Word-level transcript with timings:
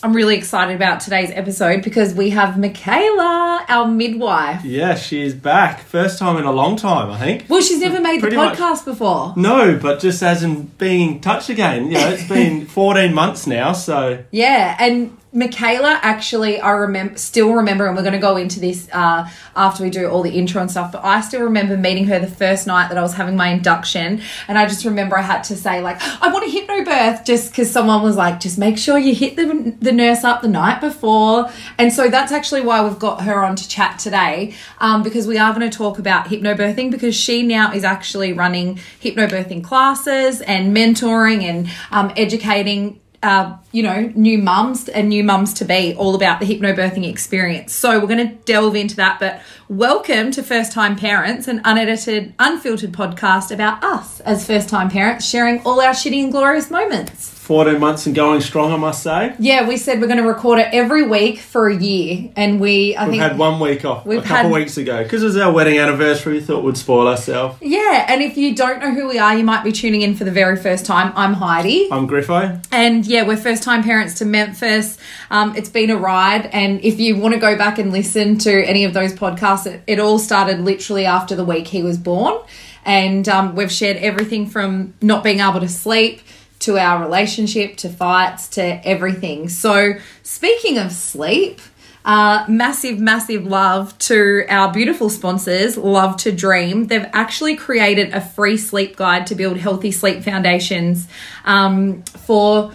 I'm 0.00 0.12
really 0.14 0.36
excited 0.36 0.76
about 0.76 1.00
today's 1.00 1.30
episode 1.32 1.82
because 1.82 2.14
we 2.14 2.30
have 2.30 2.56
Michaela, 2.56 3.64
our 3.68 3.84
midwife. 3.88 4.64
Yeah, 4.64 4.94
she's 4.94 5.34
back. 5.34 5.80
First 5.80 6.20
time 6.20 6.36
in 6.36 6.44
a 6.44 6.52
long 6.52 6.76
time, 6.76 7.10
I 7.10 7.18
think. 7.18 7.46
Well, 7.48 7.60
she's 7.60 7.80
never 7.80 8.00
made 8.00 8.18
the 8.18 8.28
Pretty 8.28 8.36
much. 8.36 8.56
podcast 8.56 8.84
before. 8.84 9.34
No, 9.36 9.76
but 9.76 9.98
just 9.98 10.22
as 10.22 10.44
in 10.44 10.66
being 10.78 11.14
in 11.14 11.20
touch 11.20 11.50
again. 11.50 11.86
You 11.88 11.94
know, 11.94 12.10
it's 12.10 12.28
been 12.28 12.64
14 12.68 13.12
months 13.12 13.48
now, 13.48 13.72
so 13.72 14.22
Yeah, 14.30 14.76
and 14.78 15.16
Michaela 15.32 16.00
actually, 16.02 16.58
I 16.58 16.70
remember, 16.70 17.18
still 17.18 17.52
remember, 17.52 17.86
and 17.86 17.94
we're 17.94 18.02
going 18.02 18.14
to 18.14 18.18
go 18.18 18.36
into 18.36 18.60
this 18.60 18.88
uh, 18.92 19.28
after 19.54 19.82
we 19.84 19.90
do 19.90 20.08
all 20.08 20.22
the 20.22 20.30
intro 20.30 20.62
and 20.62 20.70
stuff. 20.70 20.90
But 20.92 21.04
I 21.04 21.20
still 21.20 21.42
remember 21.42 21.76
meeting 21.76 22.06
her 22.06 22.18
the 22.18 22.26
first 22.26 22.66
night 22.66 22.88
that 22.88 22.96
I 22.96 23.02
was 23.02 23.12
having 23.12 23.36
my 23.36 23.48
induction, 23.48 24.22
and 24.48 24.58
I 24.58 24.66
just 24.66 24.86
remember 24.86 25.18
I 25.18 25.22
had 25.22 25.44
to 25.44 25.56
say 25.56 25.82
like, 25.82 26.00
I 26.22 26.28
want 26.32 26.46
a 26.46 26.50
hypnobirth, 26.50 27.26
just 27.26 27.50
because 27.50 27.70
someone 27.70 28.02
was 28.02 28.16
like, 28.16 28.40
just 28.40 28.56
make 28.56 28.78
sure 28.78 28.98
you 28.98 29.14
hit 29.14 29.36
the 29.36 29.76
the 29.80 29.92
nurse 29.92 30.24
up 30.24 30.40
the 30.40 30.48
night 30.48 30.80
before, 30.80 31.50
and 31.76 31.92
so 31.92 32.08
that's 32.08 32.32
actually 32.32 32.62
why 32.62 32.82
we've 32.82 32.98
got 32.98 33.22
her 33.22 33.44
on 33.44 33.54
to 33.56 33.68
chat 33.68 33.98
today, 33.98 34.54
um, 34.78 35.02
because 35.02 35.26
we 35.26 35.36
are 35.36 35.52
going 35.52 35.68
to 35.68 35.76
talk 35.76 35.98
about 35.98 36.26
hypnobirthing 36.26 36.90
because 36.90 37.14
she 37.14 37.42
now 37.42 37.70
is 37.72 37.84
actually 37.84 38.32
running 38.32 38.76
hypnobirthing 39.02 39.62
classes 39.62 40.40
and 40.40 40.74
mentoring 40.74 41.42
and 41.42 41.68
um, 41.90 42.12
educating 42.16 42.98
uh, 43.22 43.56
you 43.72 43.82
know, 43.82 44.12
new 44.14 44.38
mums 44.38 44.88
and 44.88 45.08
new 45.08 45.24
mums 45.24 45.52
to 45.54 45.64
be 45.64 45.94
all 45.94 46.14
about 46.14 46.40
the 46.40 46.46
hypnobirthing 46.46 47.08
experience. 47.08 47.72
So 47.72 47.98
we're 47.98 48.06
going 48.06 48.28
to 48.28 48.34
delve 48.44 48.76
into 48.76 48.96
that. 48.96 49.18
But 49.18 49.42
welcome 49.68 50.30
to 50.32 50.42
First 50.42 50.72
Time 50.72 50.96
Parents, 50.96 51.48
an 51.48 51.60
unedited, 51.64 52.34
unfiltered 52.38 52.92
podcast 52.92 53.50
about 53.50 53.82
us 53.82 54.20
as 54.20 54.46
first 54.46 54.68
time 54.68 54.88
parents, 54.88 55.26
sharing 55.26 55.60
all 55.62 55.80
our 55.80 55.92
shitty 55.92 56.22
and 56.22 56.32
glorious 56.32 56.70
moments. 56.70 57.37
14 57.48 57.80
months 57.80 58.04
and 58.04 58.14
going 58.14 58.42
strong, 58.42 58.70
I 58.72 58.76
must 58.76 59.02
say. 59.02 59.34
Yeah, 59.38 59.66
we 59.66 59.78
said 59.78 60.02
we're 60.02 60.06
going 60.06 60.22
to 60.22 60.28
record 60.28 60.58
it 60.58 60.68
every 60.70 61.06
week 61.06 61.38
for 61.38 61.66
a 61.70 61.74
year, 61.74 62.30
and 62.36 62.60
we 62.60 62.94
I 62.94 63.04
We've 63.04 63.12
think 63.12 63.22
had 63.22 63.38
one 63.38 63.58
week 63.58 63.86
off 63.86 64.04
a 64.04 64.16
couple 64.16 64.26
had- 64.26 64.52
weeks 64.52 64.76
ago 64.76 65.02
because 65.02 65.22
it 65.22 65.26
was 65.26 65.36
our 65.38 65.50
wedding 65.50 65.78
anniversary. 65.78 66.34
We 66.34 66.40
thought 66.40 66.62
we'd 66.62 66.76
spoil 66.76 67.08
ourselves. 67.08 67.56
yeah. 67.62 68.04
And 68.06 68.22
if 68.22 68.36
you 68.36 68.54
don't 68.54 68.80
know 68.80 68.92
who 68.92 69.08
we 69.08 69.18
are, 69.18 69.34
you 69.34 69.44
might 69.44 69.64
be 69.64 69.72
tuning 69.72 70.02
in 70.02 70.14
for 70.14 70.24
the 70.24 70.30
very 70.30 70.58
first 70.58 70.84
time. 70.84 71.10
I'm 71.16 71.32
Heidi. 71.32 71.88
I'm 71.90 72.06
Griffo. 72.06 72.62
And 72.70 73.06
yeah, 73.06 73.26
we're 73.26 73.38
first 73.38 73.62
time 73.62 73.82
parents 73.82 74.12
to 74.18 74.26
Memphis. 74.26 74.98
Um, 75.30 75.56
it's 75.56 75.70
been 75.70 75.88
a 75.88 75.96
ride. 75.96 76.46
And 76.52 76.84
if 76.84 77.00
you 77.00 77.16
want 77.16 77.32
to 77.32 77.40
go 77.40 77.56
back 77.56 77.78
and 77.78 77.92
listen 77.92 78.36
to 78.40 78.52
any 78.68 78.84
of 78.84 78.92
those 78.92 79.14
podcasts, 79.14 79.64
it, 79.66 79.80
it 79.86 79.98
all 79.98 80.18
started 80.18 80.60
literally 80.60 81.06
after 81.06 81.34
the 81.34 81.46
week 81.46 81.68
he 81.68 81.82
was 81.82 81.96
born. 81.96 82.38
And 82.84 83.26
um, 83.26 83.54
we've 83.54 83.72
shared 83.72 83.96
everything 83.98 84.46
from 84.48 84.92
not 85.00 85.24
being 85.24 85.40
able 85.40 85.60
to 85.60 85.68
sleep 85.68 86.20
to 86.60 86.78
our 86.78 87.02
relationship 87.02 87.76
to 87.78 87.88
fights 87.88 88.48
to 88.48 88.62
everything. 88.86 89.48
So, 89.48 89.94
speaking 90.22 90.78
of 90.78 90.92
sleep, 90.92 91.60
uh, 92.04 92.44
massive, 92.48 92.98
massive 92.98 93.46
love 93.46 93.96
to 93.98 94.44
our 94.48 94.72
beautiful 94.72 95.10
sponsors, 95.10 95.76
Love 95.76 96.16
to 96.18 96.32
Dream. 96.32 96.86
They've 96.86 97.06
actually 97.12 97.56
created 97.56 98.14
a 98.14 98.20
free 98.20 98.56
sleep 98.56 98.96
guide 98.96 99.26
to 99.26 99.34
build 99.34 99.58
healthy 99.58 99.92
sleep 99.92 100.22
foundations 100.22 101.06
um, 101.44 102.02
for 102.02 102.72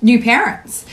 new 0.00 0.20
parents. 0.20 0.84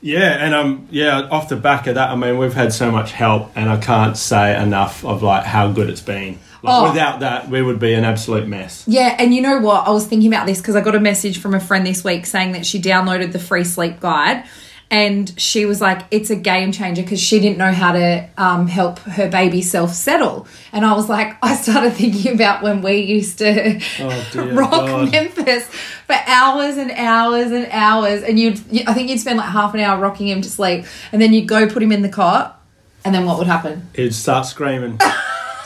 Yeah, 0.00 0.44
and 0.44 0.54
um, 0.54 0.88
yeah, 0.90 1.20
off 1.30 1.48
the 1.48 1.56
back 1.56 1.86
of 1.86 1.94
that, 1.94 2.10
I 2.10 2.16
mean, 2.16 2.36
we've 2.36 2.52
had 2.52 2.72
so 2.72 2.90
much 2.90 3.12
help, 3.12 3.52
and 3.54 3.70
I 3.70 3.78
can't 3.78 4.16
say 4.18 4.60
enough 4.60 5.04
of 5.04 5.22
like 5.22 5.44
how 5.44 5.72
good 5.72 5.88
it's 5.88 6.02
been. 6.02 6.38
Like, 6.64 6.74
Oh. 6.74 6.90
Without 6.90 7.20
that, 7.20 7.48
we 7.50 7.60
would 7.62 7.78
be 7.78 7.92
an 7.94 8.04
absolute 8.04 8.48
mess. 8.48 8.84
Yeah, 8.86 9.14
and 9.18 9.34
you 9.34 9.42
know 9.42 9.58
what? 9.58 9.86
I 9.86 9.90
was 9.90 10.06
thinking 10.06 10.32
about 10.32 10.46
this 10.46 10.58
because 10.60 10.74
I 10.76 10.80
got 10.80 10.94
a 10.94 11.00
message 11.00 11.38
from 11.40 11.54
a 11.54 11.60
friend 11.60 11.86
this 11.86 12.02
week 12.02 12.24
saying 12.26 12.52
that 12.52 12.64
she 12.66 12.80
downloaded 12.80 13.32
the 13.32 13.38
free 13.38 13.64
sleep 13.64 14.00
guide. 14.00 14.44
And 14.90 15.32
she 15.40 15.66
was 15.66 15.80
like, 15.80 16.02
it's 16.10 16.30
a 16.30 16.36
game 16.36 16.70
changer 16.70 17.02
because 17.02 17.20
she 17.20 17.40
didn't 17.40 17.58
know 17.58 17.72
how 17.72 17.92
to 17.92 18.28
um, 18.36 18.68
help 18.68 18.98
her 19.00 19.28
baby 19.28 19.60
self 19.62 19.90
settle. 19.92 20.46
And 20.72 20.84
I 20.86 20.92
was 20.94 21.08
like, 21.08 21.36
I 21.42 21.56
started 21.56 21.94
thinking 21.94 22.32
about 22.34 22.62
when 22.62 22.80
we 22.82 22.98
used 22.98 23.38
to 23.38 23.80
Oh, 24.00 24.52
rock 24.54 24.70
God. 24.70 25.10
Memphis 25.10 25.66
for 26.06 26.16
hours 26.26 26.76
and 26.76 26.90
hours 26.92 27.50
and 27.50 27.66
hours. 27.72 28.22
And 28.22 28.38
you'd, 28.38 28.58
I 28.86 28.94
think 28.94 29.08
you'd 29.10 29.18
spend 29.20 29.38
like 29.38 29.48
half 29.50 29.74
an 29.74 29.80
hour 29.80 29.98
rocking 30.00 30.28
him 30.28 30.42
to 30.42 30.50
sleep. 30.50 30.84
And 31.12 31.20
then 31.20 31.32
you'd 31.32 31.48
go 31.48 31.66
put 31.68 31.82
him 31.82 31.90
in 31.90 32.02
the 32.02 32.08
cot. 32.10 32.60
And 33.04 33.14
then 33.14 33.26
what 33.26 33.38
would 33.38 33.46
happen? 33.48 33.88
He'd 33.96 34.14
start 34.14 34.46
screaming. 34.46 34.98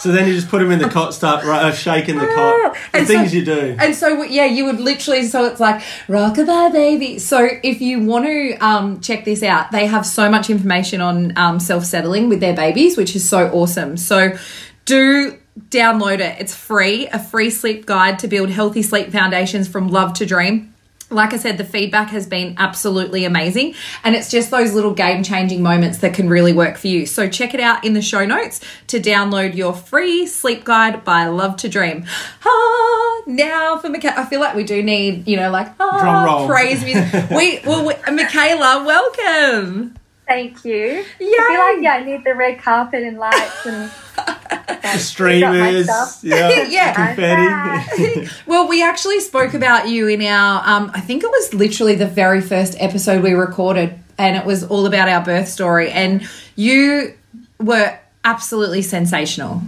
so 0.01 0.13
then 0.13 0.29
you 0.29 0.35
just 0.35 0.49
put 0.49 0.61
them 0.61 0.71
in 0.71 0.79
the 0.79 0.89
cot, 0.89 1.13
start 1.15 1.45
uh, 1.45 1.73
shaking 1.73 2.19
the 2.19 2.27
cot. 2.27 2.75
The 2.75 2.99
And 2.99 3.07
so- 3.07 3.15
things 3.15 3.35
you 3.35 3.45
do. 3.45 3.77
And 3.79 3.95
so, 3.95 4.23
yeah, 4.23 4.45
you 4.45 4.65
would 4.67 4.81
literally, 4.81 5.25
so 5.25 5.45
it's 5.45 5.61
like, 5.61 5.81
rockabye 6.07 6.73
baby. 6.73 7.19
So 7.19 7.49
if 7.63 7.81
you 7.81 8.01
want 8.05 8.27
to 8.27 8.57
um, 8.59 9.01
check 9.01 9.25
this 9.25 9.43
out, 9.43 9.71
they 9.73 9.87
have 9.87 10.07
so 10.07 10.31
much 10.31 10.51
information 10.51 11.01
on 11.01 11.37
um, 11.37 11.61
self 11.61 11.85
settling 11.85 12.29
with 12.29 12.41
their 12.41 12.55
babies, 12.55 12.97
which 12.97 13.15
is 13.17 13.29
so 13.29 13.49
awesome. 13.51 13.97
So 13.97 14.37
do 14.85 15.37
download 15.71 16.21
it. 16.21 16.41
It's 16.41 16.55
free, 16.55 17.09
a 17.09 17.19
free 17.19 17.51
sleep 17.51 17.85
guide 17.87 18.21
to 18.21 18.29
build 18.29 18.49
healthy 18.51 18.83
sleep 18.83 19.11
foundations 19.11 19.67
from 19.69 19.89
love 19.89 20.15
to 20.15 20.27
dream. 20.27 20.75
Like 21.11 21.33
I 21.33 21.39
said, 21.39 21.57
the 21.57 21.65
feedback 21.65 22.09
has 22.11 22.27
been 22.27 22.55
absolutely 22.59 23.25
amazing. 23.25 23.75
And 24.05 24.15
it's 24.15 24.31
just 24.31 24.51
those 24.51 24.75
little 24.75 24.93
game 24.93 25.23
changing 25.23 25.63
moments 25.63 25.99
that 25.99 26.13
can 26.13 26.29
really 26.29 26.53
work 26.53 26.77
for 26.77 26.89
you. 26.89 27.07
So 27.07 27.29
check 27.29 27.55
it 27.55 27.61
out 27.61 27.85
in 27.85 27.95
the 27.95 28.03
show 28.03 28.27
notes 28.27 28.61
to 28.89 29.01
download 29.01 29.55
your 29.55 29.73
free 29.73 30.27
sleep 30.27 30.65
guide 30.65 31.05
by 31.05 31.27
Love 31.27 31.57
to 31.59 31.69
Dream. 31.69 32.05
Ah, 32.45 33.23
now 33.27 33.79
for 33.79 33.89
Michaela, 33.89 34.21
I 34.21 34.27
feel 34.27 34.41
like 34.41 34.55
we 34.55 34.65
do 34.65 34.83
need, 34.83 35.27
you 35.27 35.37
know, 35.37 35.51
like 35.51 35.73
ah, 35.81 35.99
Drum 35.99 36.25
roll. 36.25 36.47
praise 36.47 36.85
music. 36.85 37.31
we, 37.31 37.61
well, 37.65 37.87
we, 37.87 37.95
Michaela, 38.13 38.85
welcome. 38.85 39.95
Thank 40.29 40.65
you. 40.65 40.75
Yay. 40.77 41.05
I 41.21 41.47
feel 41.49 41.59
like 41.75 41.83
yeah, 41.83 41.95
I 41.95 42.05
need 42.05 42.23
the 42.23 42.35
red 42.35 42.61
carpet 42.61 43.03
and 43.03 43.19
lights 43.19 43.67
and 43.67 43.91
The 44.83 44.99
streamers, 44.99 45.89
yeah, 46.23 46.63
Yeah. 46.69 46.95
confetti. 47.15 48.29
Well, 48.47 48.69
we 48.69 48.83
actually 48.83 49.21
spoke 49.21 49.55
about 49.55 49.89
you 49.89 50.07
in 50.07 50.23
our, 50.23 50.63
um, 50.67 50.91
I 50.95 51.01
think 51.01 51.25
it 51.25 51.31
was 51.31 51.53
literally 51.55 51.95
the 51.95 52.07
very 52.07 52.41
first 52.41 52.77
episode 52.79 53.23
we 53.23 53.33
recorded, 53.33 53.99
and 54.19 54.37
it 54.37 54.45
was 54.47 54.65
all 54.65 54.87
about 54.87 55.09
our 55.09 55.23
birth 55.25 55.49
story. 55.49 55.91
And 55.91 56.27
you 56.57 57.15
were 57.59 57.99
absolutely 58.25 58.83
sensational. 58.83 59.63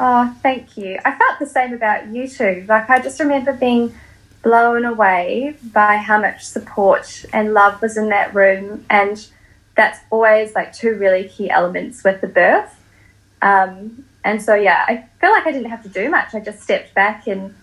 oh, 0.00 0.34
thank 0.42 0.76
you. 0.76 0.98
I 1.04 1.16
felt 1.16 1.38
the 1.38 1.46
same 1.46 1.72
about 1.74 2.08
you 2.08 2.26
too. 2.28 2.64
Like 2.68 2.88
I 2.90 3.00
just 3.00 3.20
remember 3.20 3.52
being 3.52 3.94
blown 4.42 4.84
away 4.84 5.56
by 5.72 5.96
how 5.96 6.20
much 6.20 6.44
support 6.44 7.24
and 7.32 7.54
love 7.54 7.80
was 7.82 7.96
in 7.96 8.08
that 8.10 8.34
room, 8.34 8.84
and 8.90 9.26
that's 9.76 9.98
always 10.10 10.54
like 10.54 10.72
two 10.72 10.94
really 10.94 11.28
key 11.28 11.50
elements 11.50 12.04
with 12.04 12.20
the 12.20 12.28
birth. 12.28 12.74
Um, 13.42 14.04
and 14.24 14.40
so 14.42 14.54
yeah, 14.54 14.84
I 14.86 15.06
feel 15.20 15.30
like 15.30 15.46
I 15.46 15.52
didn't 15.52 15.70
have 15.70 15.82
to 15.82 15.88
do 15.88 16.08
much. 16.08 16.34
I 16.34 16.40
just 16.40 16.62
stepped 16.62 16.94
back 16.94 17.26
and. 17.26 17.54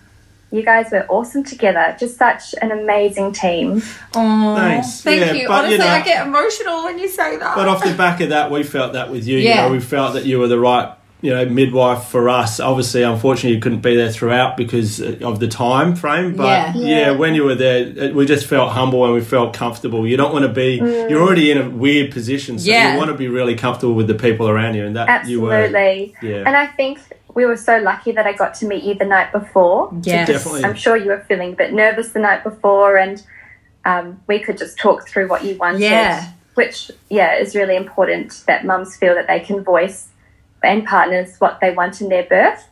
You 0.54 0.62
guys 0.62 0.90
were 0.92 1.06
awesome 1.08 1.44
together. 1.44 1.96
Just 1.98 2.18
such 2.18 2.54
an 2.60 2.72
amazing 2.72 3.32
team. 3.32 3.80
Oh, 4.14 4.54
Thanks. 4.54 5.00
Thank 5.00 5.20
Yeah, 5.22 5.32
you. 5.32 5.48
but, 5.48 5.64
Honestly, 5.64 5.72
you 5.72 5.78
know- 5.78 5.88
I 5.88 6.02
get 6.02 6.26
emotional 6.26 6.84
when 6.84 6.98
you 6.98 7.08
say 7.08 7.38
that. 7.38 7.56
But 7.56 7.68
off 7.68 7.82
the 7.82 7.94
back 7.94 8.20
of 8.20 8.28
that, 8.28 8.50
we 8.50 8.62
felt 8.62 8.92
that 8.92 9.10
with 9.10 9.26
you. 9.26 9.38
Yeah. 9.38 9.62
You 9.62 9.68
know, 9.70 9.72
we 9.72 9.80
felt 9.80 10.12
that 10.12 10.26
you 10.26 10.38
were 10.38 10.48
the 10.48 10.58
right, 10.60 10.92
you 11.22 11.30
know, 11.30 11.44
midwife 11.46 12.02
for 12.04 12.28
us. 12.28 12.58
Obviously, 12.60 13.02
unfortunately, 13.02 13.54
you 13.54 13.60
couldn't 13.60 13.80
be 13.80 13.94
there 13.96 14.10
throughout 14.10 14.56
because 14.56 15.00
of 15.00 15.38
the 15.40 15.46
time 15.48 15.94
frame. 15.94 16.34
But 16.34 16.44
Yeah. 16.44 16.72
yeah, 16.74 16.98
Yeah. 16.98 17.10
when 17.12 17.34
you 17.36 17.44
were 17.44 17.54
there, 17.54 17.78
it- 17.96 18.14
we 18.14 18.26
just 18.26 18.46
felt 18.46 18.72
humble 18.72 19.04
and 19.04 19.14
we 19.14 19.20
felt 19.20 19.54
comfortable. 19.54 20.04
You 20.06 20.16
don't 20.16 20.32
want 20.32 20.44
to 20.44 20.48
be. 20.52 20.74
You're 21.08 21.22
already 21.22 21.50
in 21.52 21.58
a 21.58 21.70
weird 21.70 22.10
position, 22.10 22.58
so 22.58 22.68
Yeah. 22.70 22.92
you 22.92 22.98
want 22.98 23.08
to 23.10 23.16
be 23.16 23.28
really 23.28 23.54
comfortable 23.54 23.94
with 23.94 24.08
the 24.08 24.14
people 24.14 24.48
around 24.48 24.74
you, 24.74 24.84
and 24.84 24.96
that 24.96 25.26
you 25.28 25.40
were. 25.40 25.52
Absolutely. 25.54 26.14
Yeah. 26.22 26.42
And 26.44 26.56
I 26.56 26.66
think 26.66 26.98
we 27.34 27.46
were 27.46 27.56
so 27.56 27.78
lucky 27.78 28.12
that 28.12 28.26
I 28.26 28.32
got 28.32 28.54
to 28.56 28.66
meet 28.66 28.82
you 28.82 28.94
the 28.94 29.06
night 29.06 29.30
before. 29.32 29.90
yes. 30.02 30.26
definitely- 30.28 30.64
I'm 30.64 30.74
sure 30.74 30.96
you 30.96 31.06
were 31.10 31.24
feeling 31.28 31.52
a 31.52 31.56
bit 31.56 31.72
nervous 31.72 32.08
the 32.10 32.18
night 32.20 32.42
before, 32.44 32.96
and 32.98 33.22
um, 33.84 34.20
we 34.26 34.38
could 34.40 34.58
just 34.58 34.76
talk 34.78 35.08
through 35.08 35.28
what 35.28 35.44
you 35.44 35.56
wanted. 35.56 35.80
Yeah. 35.82 36.24
Which, 36.54 36.90
yeah, 37.08 37.36
is 37.36 37.54
really 37.56 37.76
important 37.76 38.42
that 38.46 38.64
mums 38.66 38.96
feel 38.96 39.14
that 39.14 39.26
they 39.28 39.40
can 39.40 39.64
voice 39.64 40.08
and 40.64 40.84
partners 40.86 41.36
what 41.38 41.58
they 41.60 41.72
want 41.74 42.00
in 42.00 42.08
their 42.08 42.24
birth. 42.24 42.66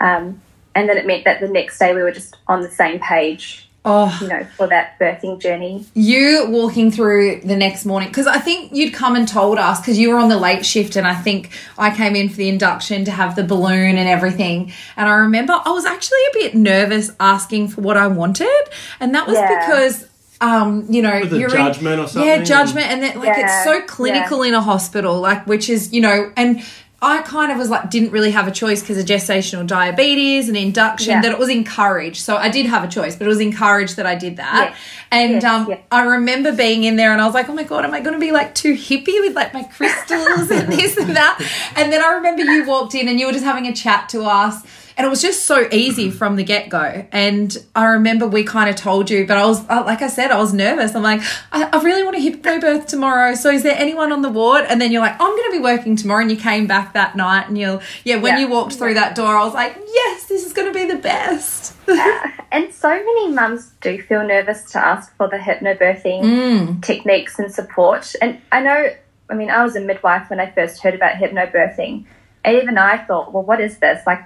Um, 0.00 0.40
and 0.74 0.88
then 0.88 0.96
it 0.96 1.06
meant 1.06 1.24
that 1.24 1.40
the 1.40 1.48
next 1.48 1.78
day 1.78 1.94
we 1.94 2.02
were 2.02 2.12
just 2.12 2.36
on 2.48 2.62
the 2.62 2.70
same 2.70 2.98
page, 2.98 3.68
Oh, 3.84 4.16
you 4.22 4.28
know, 4.28 4.44
for 4.56 4.68
that 4.68 4.96
birthing 5.00 5.40
journey. 5.40 5.84
you 5.94 6.46
walking 6.48 6.92
through 6.92 7.40
the 7.40 7.56
next 7.56 7.84
morning 7.84 8.08
because 8.10 8.28
I 8.28 8.38
think 8.38 8.72
you'd 8.72 8.94
come 8.94 9.16
and 9.16 9.26
told 9.26 9.58
us 9.58 9.80
because 9.80 9.98
you 9.98 10.10
were 10.10 10.18
on 10.18 10.28
the 10.28 10.38
late 10.38 10.64
shift 10.64 10.94
and 10.94 11.04
I 11.04 11.14
think 11.16 11.50
I 11.76 11.92
came 11.94 12.14
in 12.14 12.28
for 12.28 12.36
the 12.36 12.48
induction 12.48 13.04
to 13.06 13.10
have 13.10 13.34
the 13.34 13.42
balloon 13.42 13.96
and 13.98 14.08
everything 14.08 14.72
and 14.96 15.08
I 15.08 15.14
remember 15.14 15.54
I 15.64 15.70
was 15.70 15.84
actually 15.84 16.20
a 16.30 16.34
bit 16.34 16.54
nervous 16.54 17.10
asking 17.18 17.68
for 17.70 17.80
what 17.80 17.96
I 17.96 18.06
wanted 18.06 18.62
and 19.00 19.16
that 19.16 19.26
was 19.26 19.36
Yeah. 19.36 19.66
because 19.66 20.06
um 20.40 20.86
you 20.88 21.02
know 21.02 21.18
With 21.20 21.32
a 21.32 21.38
you're 21.40 21.48
judgment 21.48 22.14
or 22.14 22.20
in, 22.20 22.24
yeah 22.24 22.42
judgment 22.44 22.86
and 22.86 23.02
then 23.02 23.18
like 23.18 23.36
it's 23.36 23.64
so 23.64 23.80
clinical 23.82 24.42
in 24.44 24.54
a 24.54 24.60
hospital 24.60 25.18
like 25.20 25.44
which 25.48 25.68
is 25.68 25.92
you 25.92 26.00
know 26.02 26.32
and 26.36 26.62
I 27.04 27.20
kind 27.22 27.50
of 27.50 27.58
was 27.58 27.68
like, 27.68 27.90
didn't 27.90 28.12
really 28.12 28.30
have 28.30 28.46
a 28.46 28.52
choice 28.52 28.80
because 28.80 28.96
of 28.96 29.04
gestational 29.06 29.66
diabetes 29.66 30.46
and 30.48 30.56
induction, 30.56 31.10
Yeah. 31.14 31.22
that 31.22 31.32
it 31.32 31.38
was 31.38 31.48
encouraged. 31.48 32.22
So 32.22 32.36
I 32.36 32.48
did 32.48 32.64
have 32.66 32.84
a 32.84 32.88
choice, 32.88 33.16
but 33.16 33.24
it 33.26 33.28
was 33.28 33.40
encouraged 33.40 33.96
that 33.96 34.06
I 34.06 34.14
did 34.14 34.36
that. 34.36 34.68
Yes. 34.70 34.78
And 35.10 35.32
Yes, 35.32 35.44
um, 35.44 35.66
yes. 35.68 35.80
I 35.90 36.04
remember 36.04 36.52
being 36.54 36.84
in 36.84 36.94
there 36.94 37.10
and 37.12 37.20
I 37.20 37.24
was 37.26 37.34
like, 37.34 37.48
oh 37.48 37.54
my 37.54 37.64
God, 37.64 37.84
am 37.84 37.92
I 37.92 38.00
going 38.00 38.14
to 38.14 38.20
be 38.20 38.30
like 38.30 38.54
too 38.54 38.74
hippie 38.74 39.20
with 39.20 39.34
like 39.34 39.52
my 39.52 39.64
crystals 39.64 40.48
and 40.50 40.72
this 40.78 40.96
and 40.96 41.16
that? 41.16 41.38
And 41.76 41.92
then 41.92 42.02
I 42.04 42.12
remember 42.12 42.42
you 42.44 42.64
walked 42.66 42.94
in 42.94 43.08
and 43.08 43.18
you 43.18 43.26
were 43.26 43.32
just 43.32 43.44
having 43.44 43.66
a 43.66 43.74
chat 43.74 44.08
to 44.10 44.22
us. 44.22 44.62
And 44.96 45.06
it 45.06 45.10
was 45.10 45.22
just 45.22 45.46
so 45.46 45.68
easy 45.72 46.10
from 46.10 46.36
the 46.36 46.44
get 46.44 46.68
go. 46.68 47.06
And 47.12 47.56
I 47.74 47.84
remember 47.86 48.26
we 48.26 48.44
kind 48.44 48.68
of 48.68 48.76
told 48.76 49.10
you, 49.10 49.26
but 49.26 49.36
I 49.36 49.46
was, 49.46 49.66
like 49.68 50.02
I 50.02 50.08
said, 50.08 50.30
I 50.30 50.38
was 50.38 50.52
nervous. 50.52 50.94
I'm 50.94 51.02
like, 51.02 51.20
I, 51.50 51.64
I 51.72 51.82
really 51.82 52.02
want 52.04 52.16
a 52.16 52.20
hypnobirth 52.20 52.86
tomorrow. 52.86 53.34
So 53.34 53.50
is 53.50 53.62
there 53.62 53.76
anyone 53.76 54.12
on 54.12 54.22
the 54.22 54.28
ward? 54.30 54.64
And 54.68 54.80
then 54.80 54.92
you're 54.92 55.00
like, 55.02 55.14
I'm 55.20 55.36
going 55.36 55.50
to 55.50 55.56
be 55.58 55.62
working 55.62 55.96
tomorrow. 55.96 56.22
And 56.22 56.30
you 56.30 56.36
came 56.36 56.66
back 56.66 56.92
that 56.92 57.16
night 57.16 57.48
and 57.48 57.56
you're, 57.58 57.80
yeah, 58.04 58.16
when 58.16 58.34
Yeah. 58.34 58.40
you 58.40 58.48
walked 58.48 58.74
through 58.74 58.94
that 58.94 59.14
door, 59.14 59.34
I 59.36 59.44
was 59.44 59.54
like, 59.54 59.76
yes, 59.76 60.24
this 60.26 60.44
is 60.46 60.52
going 60.52 60.72
to 60.72 60.78
be 60.78 60.86
the 60.86 60.98
best. 61.00 61.74
And 62.52 62.72
so 62.74 62.90
many 62.90 63.28
mums 63.32 63.72
do 63.80 64.00
feel 64.02 64.26
nervous 64.26 64.70
to 64.72 64.78
ask 64.78 65.16
for 65.16 65.26
the 65.26 65.38
hypnobirthing 65.38 66.22
Mm. 66.22 66.82
techniques 66.82 67.38
and 67.38 67.50
support. 67.50 68.14
And 68.20 68.42
I 68.52 68.60
know, 68.60 68.90
I 69.30 69.34
mean, 69.34 69.48
I 69.50 69.64
was 69.64 69.74
a 69.74 69.80
midwife 69.80 70.28
when 70.28 70.38
I 70.38 70.50
first 70.50 70.82
heard 70.82 70.94
about 70.94 71.14
hypnobirthing. 71.14 72.04
And 72.44 72.56
even 72.58 72.76
I 72.76 72.98
thought, 72.98 73.32
well, 73.32 73.42
what 73.42 73.58
is 73.60 73.78
this? 73.78 74.02
Like, 74.06 74.20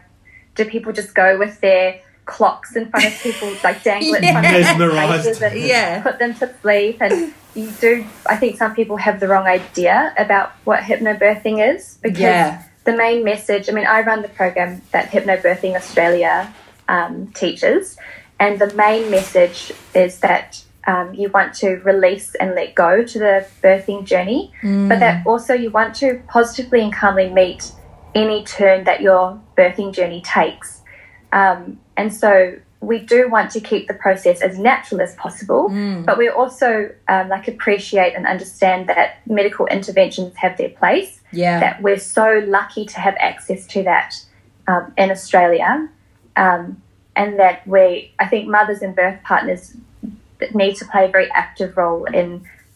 do 0.57 0.65
people 0.65 0.93
just 0.93 1.15
go 1.15 1.39
with 1.39 1.61
their 1.61 2.01
clocks 2.25 2.75
in 2.75 2.89
front 2.91 3.07
of 3.07 3.13
people, 3.23 3.49
like 3.65 3.83
dangle 3.85 4.15
it 4.15 4.25
in 4.25 4.33
front 4.33 4.47
of 4.47 4.53
Yeah. 4.53 4.63
their 4.77 4.89
Mesmerised. 4.89 5.25
faces 5.25 5.43
and 5.43 5.57
Yeah. 5.61 6.03
put 6.03 6.19
them 6.19 6.35
to 6.35 6.53
sleep? 6.61 6.99
And 7.01 7.33
you 7.55 7.71
do, 7.81 8.05
I 8.29 8.37
think 8.37 8.59
some 8.59 8.75
people 8.75 8.97
have 8.97 9.21
the 9.21 9.29
wrong 9.29 9.47
idea 9.47 10.13
about 10.19 10.51
what 10.65 10.81
hypnobirthing 10.81 11.75
is 11.75 11.99
because 12.03 12.21
Yeah. 12.21 12.63
the 12.85 12.97
main 12.97 13.23
message, 13.25 13.69
I 13.69 13.73
mean, 13.73 13.87
I 13.87 14.01
run 14.03 14.23
the 14.23 14.29
program 14.29 14.83
that 14.93 15.11
Hypnobirthing 15.11 15.75
Australia 15.77 16.53
um, 16.89 17.29
teaches, 17.35 17.97
and 18.39 18.59
the 18.61 18.73
main 18.75 19.11
message 19.11 19.73
is 19.95 20.21
that 20.21 20.61
um, 20.87 21.13
you 21.15 21.29
want 21.31 21.53
to 21.55 21.77
release 21.85 22.37
and 22.37 22.55
let 22.55 22.77
go 22.77 23.03
to 23.03 23.19
the 23.19 23.45
birthing 23.61 24.05
journey, 24.05 24.53
but 24.63 25.01
that 25.01 25.27
also 25.27 25.53
you 25.53 25.69
want 25.71 25.97
to 25.97 26.23
positively 26.29 26.81
and 26.81 26.93
calmly 26.93 27.29
meet 27.29 27.73
any 28.23 28.43
turn 28.45 28.79
that 28.85 28.99
your 29.01 29.23
birthing 29.59 29.91
journey 29.95 30.23
takes. 30.23 30.69
Um, 31.33 31.79
and 31.97 32.09
so 32.23 32.59
we 32.81 32.99
do 33.01 33.29
want 33.29 33.51
to 33.57 33.61
keep 33.61 33.89
the 33.89 33.95
process 33.95 34.41
as 34.49 34.59
natural 34.59 35.01
as 35.01 35.15
possible, 35.17 35.63
but 36.07 36.17
we 36.23 36.29
also 36.29 36.71
um, 37.09 37.29
like 37.29 37.47
appreciate 37.49 38.13
and 38.17 38.27
understand 38.27 38.89
that 38.89 39.09
medical 39.27 39.67
interventions 39.67 40.33
have 40.37 40.57
their 40.57 40.69
place 40.71 41.21
Yeah. 41.33 41.59
that 41.61 41.83
we're 41.83 41.99
so 41.99 42.27
lucky 42.59 42.85
to 42.87 42.99
have 43.07 43.17
access 43.31 43.67
to 43.75 43.83
that 43.85 44.11
um, 44.69 44.93
in 44.97 45.11
Australia, 45.11 45.89
um, 46.37 46.63
and 47.15 47.39
that 47.39 47.67
we, 47.67 48.13
I 48.19 48.27
think, 48.33 48.43
mothers 48.49 48.81
and 48.83 48.95
birth 48.95 49.19
partners 49.25 49.63
need 50.55 50.75
to 50.77 50.85
play 50.93 51.05
a 51.07 51.09
very 51.09 51.31
active 51.33 51.77
role 51.77 52.05
in 52.05 52.29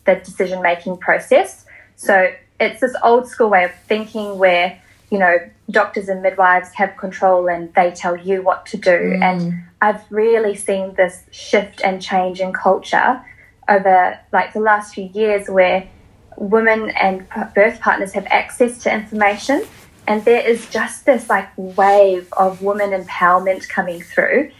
the 0.07 0.15
decision 0.17 0.59
making 0.63 0.97
process. 0.97 1.67
So 1.97 2.15
it's 2.59 2.81
this 2.81 2.95
old 3.03 3.29
school 3.29 3.51
way 3.51 3.65
of 3.65 3.73
thinking 3.87 4.39
where 4.39 4.81
you 5.11 5.19
know 5.19 5.39
doctors 5.71 6.09
and 6.09 6.23
midwives 6.23 6.73
have 6.75 6.97
control 6.97 7.49
and 7.49 7.73
they 7.75 7.91
tell 7.91 8.17
you 8.17 8.43
what 8.43 8.67
to 8.67 8.77
do, 8.77 8.91
mm. 8.91 9.23
and 9.23 9.65
I've 9.81 10.03
really 10.11 10.55
seen 10.55 10.95
this 10.95 11.25
shift 11.31 11.81
and 11.83 12.03
change 12.03 12.41
in 12.41 12.53
culture 12.53 13.25
over 13.69 14.19
like 14.33 14.53
the 14.53 14.61
last 14.61 14.95
few 14.95 15.05
years 15.15 15.49
where 15.49 15.89
women 16.37 16.91
and 16.91 17.27
birth 17.55 17.81
partners 17.81 18.13
have 18.13 18.27
access 18.27 18.83
to 18.83 18.93
information 18.93 19.65
and 20.07 20.25
there 20.25 20.47
is 20.47 20.69
just 20.71 21.07
this 21.07 21.29
like 21.29 21.49
wave 21.57 22.33
of 22.33 22.63
women 22.63 22.91
empowerment 22.91 23.69
coming 23.69 24.01
through 24.01 24.51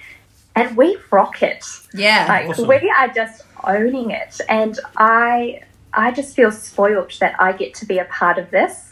and 0.55 0.77
we 0.77 0.97
rock 1.11 1.43
it. 1.43 1.65
Yeah. 1.95 2.27
like 2.29 2.49
Awesome. 2.51 2.69
we 2.69 2.95
are 2.97 3.09
just 3.09 3.45
owning 3.65 4.11
it. 4.11 4.41
And 4.49 4.79
i 4.97 5.63
i 5.93 6.13
just 6.13 6.37
feel 6.37 6.53
spoiled 6.53 7.13
that 7.19 7.35
i 7.41 7.51
get 7.51 7.75
to 7.75 7.85
be 7.85 7.99
a 7.99 8.05
part 8.05 8.39
of 8.39 8.49
this 8.53 8.90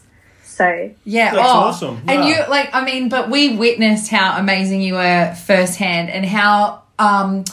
so 0.58 0.94
Yeah, 1.04 1.34
That's 1.34 1.48
oh. 1.48 1.58
awesome. 1.58 2.02
And 2.06 2.24
you 2.24 2.36
like, 2.48 2.74
I 2.74 2.84
mean, 2.84 3.08
but 3.08 3.30
we 3.30 3.56
witnessed 3.56 4.10
how 4.10 4.36
amazing 4.38 4.82
you 4.82 4.94
were 4.94 5.34
firsthand, 5.46 6.10
and 6.10 6.26
how 6.26 6.82
um, 6.98 7.44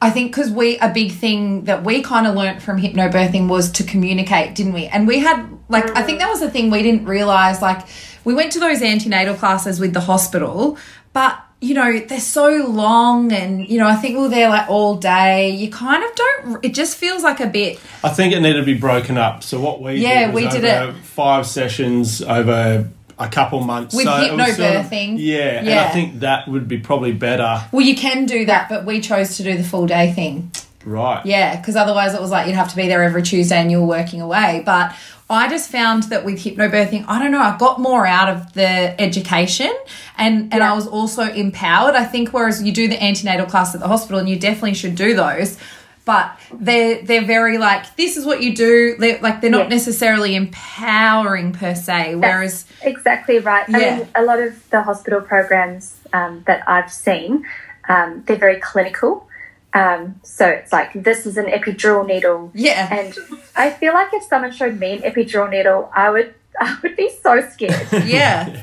I 0.00 0.10
think 0.10 0.32
because 0.32 0.50
we 0.50 0.78
a 0.78 0.88
big 0.88 1.12
thing 1.12 1.64
that 1.64 1.84
we 1.84 2.02
kind 2.02 2.26
of 2.26 2.34
learnt 2.34 2.62
from 2.62 2.80
hypnobirthing 2.80 3.48
was 3.48 3.72
to 3.72 3.84
communicate, 3.84 4.54
didn't 4.54 4.72
we? 4.72 4.86
And 4.86 5.06
we 5.06 5.18
had 5.18 5.46
like, 5.68 5.96
I 5.96 6.02
think 6.02 6.20
that 6.20 6.28
was 6.28 6.40
the 6.40 6.50
thing 6.50 6.70
we 6.70 6.82
didn't 6.82 7.04
realize. 7.04 7.60
Like, 7.60 7.86
we 8.24 8.34
went 8.34 8.52
to 8.52 8.60
those 8.60 8.80
antenatal 8.80 9.34
classes 9.34 9.80
with 9.80 9.92
the 9.92 10.00
hospital, 10.00 10.78
but 11.12 11.38
you 11.62 11.74
know 11.74 11.98
they're 12.00 12.18
so 12.20 12.48
long 12.66 13.32
and 13.32 13.68
you 13.68 13.78
know 13.78 13.86
i 13.86 13.94
think 13.94 14.16
we 14.16 14.22
we're 14.22 14.28
there 14.28 14.48
like 14.48 14.68
all 14.68 14.96
day 14.96 15.48
you 15.50 15.70
kind 15.70 16.02
of 16.02 16.10
don't 16.14 16.64
it 16.64 16.74
just 16.74 16.96
feels 16.96 17.22
like 17.22 17.38
a 17.40 17.46
bit 17.46 17.78
I 18.04 18.08
think 18.08 18.34
it 18.34 18.40
needed 18.40 18.58
to 18.58 18.64
be 18.66 18.74
broken 18.74 19.16
up. 19.16 19.44
So 19.44 19.60
what 19.60 19.80
we 19.80 19.94
Yeah, 19.94 20.26
did 20.26 20.34
was 20.34 20.44
we 20.44 20.50
did 20.50 20.64
it. 20.64 20.94
five 21.04 21.46
sessions 21.46 22.20
over 22.20 22.88
a 23.16 23.28
couple 23.28 23.60
months 23.60 23.94
With 23.94 24.06
so 24.06 24.10
was 24.36 24.56
sort 24.56 24.74
of- 24.74 24.86
hypnobirthing. 24.86 25.14
yeah, 25.18 25.60
and 25.60 25.68
I 25.70 25.88
think 25.90 26.18
that 26.20 26.48
would 26.48 26.66
be 26.66 26.78
probably 26.78 27.12
better. 27.12 27.62
well 27.70 27.86
you 27.86 27.94
can 27.94 28.26
do 28.26 28.44
that 28.46 28.68
but 28.68 28.84
we 28.84 29.00
chose 29.00 29.36
to 29.36 29.44
do 29.44 29.56
the 29.56 29.62
full 29.62 29.86
day 29.86 30.12
thing 30.12 30.50
Right. 30.84 31.24
Yeah, 31.24 31.56
because 31.56 31.76
otherwise 31.76 32.14
it 32.14 32.20
was 32.20 32.30
like 32.30 32.46
you'd 32.46 32.56
have 32.56 32.70
to 32.70 32.76
be 32.76 32.88
there 32.88 33.02
every 33.02 33.22
Tuesday 33.22 33.56
and 33.56 33.70
you 33.70 33.80
were 33.80 33.86
working 33.86 34.20
away. 34.20 34.62
But 34.64 34.94
I 35.30 35.48
just 35.48 35.70
found 35.70 36.02
that 36.04 36.24
with 36.26 36.38
hypnobirthing, 36.44 37.06
I 37.08 37.18
don't 37.18 37.30
know, 37.32 37.40
I 37.40 37.56
got 37.56 37.80
more 37.80 38.06
out 38.06 38.28
of 38.28 38.52
the 38.52 39.00
education 39.00 39.72
and, 40.18 40.52
and 40.52 40.62
I 40.62 40.74
was 40.74 40.86
also 40.86 41.22
empowered. 41.22 41.94
I 41.94 42.04
think 42.04 42.32
whereas 42.34 42.62
you 42.62 42.70
do 42.72 42.86
the 42.88 43.02
antenatal 43.02 43.46
class 43.46 43.74
at 43.74 43.80
the 43.80 43.88
hospital 43.88 44.18
and 44.18 44.28
you 44.28 44.38
definitely 44.38 44.74
should 44.74 44.94
do 44.94 45.14
those. 45.14 45.56
But 46.04 46.36
they're 46.52 47.00
they're 47.02 47.24
very 47.24 47.58
like 47.58 47.94
this 47.94 48.16
is 48.16 48.26
what 48.26 48.42
you 48.42 48.56
do. 48.56 48.96
They're, 48.98 49.20
like 49.20 49.40
they're 49.40 49.50
not 49.50 49.68
Yeah. 49.68 49.76
necessarily 49.76 50.34
empowering 50.34 51.52
per 51.52 51.74
se. 51.76 52.16
Whereas 52.16 52.66
exactly 52.82 53.38
right 53.38 53.64
i 53.72 53.78
Yeah. 53.80 53.96
mean 53.98 54.08
a 54.16 54.22
lot 54.24 54.40
of 54.40 54.68
the 54.70 54.82
hospital 54.82 55.20
programs 55.20 56.00
um, 56.12 56.42
that 56.48 56.68
i've 56.68 56.92
seen 56.92 57.44
um, 57.88 58.24
they're 58.26 58.36
very 58.36 58.58
clinical 58.58 59.28
um, 59.74 60.20
so 60.22 60.46
it's 60.46 60.72
like 60.72 60.92
this 60.92 61.24
is 61.24 61.36
an 61.36 61.46
epidural 61.46 62.06
needle 62.06 62.50
yeah, 62.54 62.88
and 62.90 63.16
i 63.56 63.70
feel 63.70 63.94
like 63.94 64.12
if 64.12 64.22
someone 64.22 64.52
showed 64.52 64.78
me 64.78 64.92
an 64.92 65.02
epidural 65.02 65.50
needle 65.50 65.90
i 65.94 66.10
would 66.10 66.34
i 66.60 66.76
would 66.82 66.96
be 66.96 67.10
so 67.22 67.40
scared 67.50 67.86
yeah, 68.06 68.62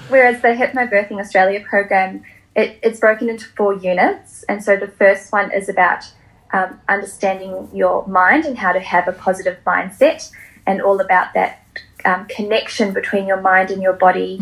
Whereas 0.08 0.42
the 0.42 0.48
Hypnobirthing 0.48 1.20
Australia 1.20 1.60
program, 1.60 2.24
it, 2.56 2.78
it's 2.82 2.98
broken 2.98 3.28
into 3.28 3.46
four 3.56 3.74
units. 3.74 4.42
And 4.48 4.62
so 4.62 4.76
the 4.76 4.88
first 4.88 5.32
one 5.32 5.52
is 5.52 5.68
about 5.68 6.04
um, 6.52 6.80
understanding 6.88 7.68
your 7.72 8.06
mind 8.06 8.44
and 8.44 8.58
how 8.58 8.72
to 8.72 8.80
have 8.80 9.06
a 9.06 9.12
positive 9.12 9.58
mindset, 9.64 10.30
and 10.66 10.82
all 10.82 11.00
about 11.00 11.32
that 11.34 11.64
um, 12.04 12.26
connection 12.26 12.92
between 12.92 13.26
your 13.26 13.40
mind 13.40 13.70
and 13.70 13.80
your 13.80 13.92
body, 13.92 14.38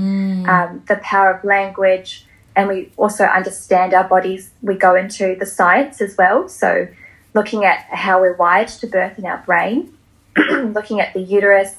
um, 0.48 0.82
the 0.88 0.96
power 1.02 1.32
of 1.32 1.44
language. 1.44 2.24
And 2.58 2.68
we 2.68 2.90
also 2.96 3.24
understand 3.24 3.94
our 3.94 4.02
bodies. 4.02 4.50
We 4.62 4.74
go 4.74 4.96
into 4.96 5.36
the 5.38 5.46
science 5.46 6.00
as 6.00 6.16
well. 6.16 6.48
So 6.48 6.88
looking 7.32 7.64
at 7.64 7.84
how 7.84 8.20
we're 8.20 8.34
wired 8.34 8.66
to 8.68 8.86
birth 8.88 9.16
in 9.16 9.24
our 9.26 9.38
brain, 9.46 9.96
looking 10.36 11.00
at 11.00 11.14
the 11.14 11.20
uterus, 11.20 11.76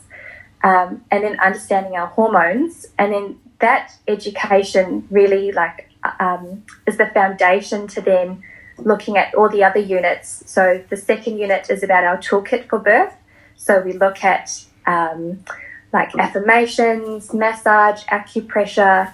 um, 0.64 1.04
and 1.12 1.24
then 1.24 1.40
understanding 1.40 1.96
our 1.96 2.08
hormones 2.08 2.86
and 2.98 3.14
then 3.14 3.40
that 3.60 3.94
education 4.08 5.08
really 5.10 5.52
like 5.52 5.90
um, 6.20 6.64
is 6.88 6.98
the 6.98 7.08
foundation 7.08 7.88
to 7.88 8.02
then 8.02 8.44
looking 8.78 9.18
at 9.18 9.34
all 9.36 9.50
the 9.50 9.64
other 9.64 9.80
units 9.80 10.44
so 10.46 10.84
the 10.90 10.98
second 10.98 11.38
unit 11.38 11.70
is 11.70 11.84
about 11.84 12.04
our 12.04 12.18
toolkit 12.18 12.68
for 12.70 12.80
birth 12.80 13.14
so 13.56 13.82
we 13.82 13.94
look 13.94 14.24
at 14.24 14.66
um, 14.86 15.44
like 15.94 16.14
affirmations 16.16 17.34
massage 17.34 18.04
acupressure 18.06 19.12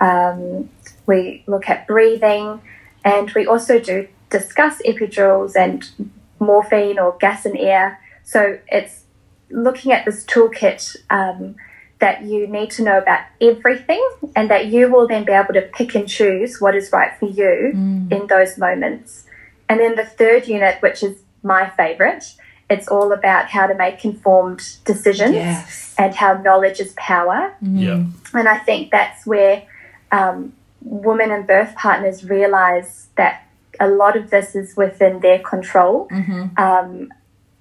um, 0.00 0.68
we 1.06 1.42
look 1.46 1.68
at 1.68 1.86
breathing 1.86 2.60
and 3.04 3.30
we 3.32 3.46
also 3.46 3.78
do 3.78 4.08
discuss 4.30 4.80
epidurals 4.82 5.54
and 5.56 5.90
morphine 6.38 6.98
or 6.98 7.16
gas 7.18 7.44
and 7.44 7.56
air 7.56 8.00
so 8.24 8.58
it's 8.68 9.04
looking 9.50 9.92
at 9.92 10.04
this 10.04 10.24
toolkit 10.24 10.96
um, 11.10 11.54
that 12.02 12.24
you 12.24 12.48
need 12.48 12.68
to 12.68 12.82
know 12.82 12.98
about 12.98 13.20
everything 13.40 14.04
and 14.34 14.50
that 14.50 14.66
you 14.66 14.90
will 14.90 15.06
then 15.06 15.24
be 15.24 15.32
able 15.32 15.54
to 15.54 15.62
pick 15.62 15.94
and 15.94 16.08
choose 16.08 16.60
what 16.60 16.74
is 16.74 16.90
right 16.92 17.16
for 17.18 17.26
you 17.26 17.70
in 18.10 18.26
those 18.28 18.58
moments. 18.58 19.24
And 19.68 19.78
then 19.78 19.94
the 19.94 20.04
third 20.04 20.48
unit, 20.48 20.82
which 20.82 21.04
is 21.04 21.16
my 21.44 21.70
favorite, 21.70 22.24
it's 22.68 22.88
all 22.88 23.12
about 23.12 23.50
how 23.50 23.68
to 23.68 23.74
make 23.74 24.04
informed 24.04 24.78
decisions 24.84 25.34
yes, 25.34 25.94
and 25.96 26.14
how 26.14 26.34
knowledge 26.38 26.80
is 26.80 26.92
power. 26.96 27.54
Yeah. 27.60 28.04
And 28.34 28.48
I 28.48 28.58
think 28.58 28.90
that's 28.90 29.24
where 29.24 29.62
um, 30.10 30.54
women 30.84 31.30
and 31.30 31.46
birth 31.46 31.74
partners 31.74 32.24
realize 32.24 33.08
that 33.16 33.46
a 33.80 33.88
lot 33.88 34.16
of 34.16 34.30
this 34.30 34.54
is 34.54 34.76
within 34.76 35.20
their 35.20 35.38
control, 35.38 36.08
um, 36.56 37.12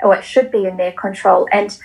or 0.02 0.16
it 0.16 0.24
should 0.24 0.52
be 0.52 0.66
in 0.66 0.78
their 0.78 0.92
control. 0.92 1.48
And 1.52 1.78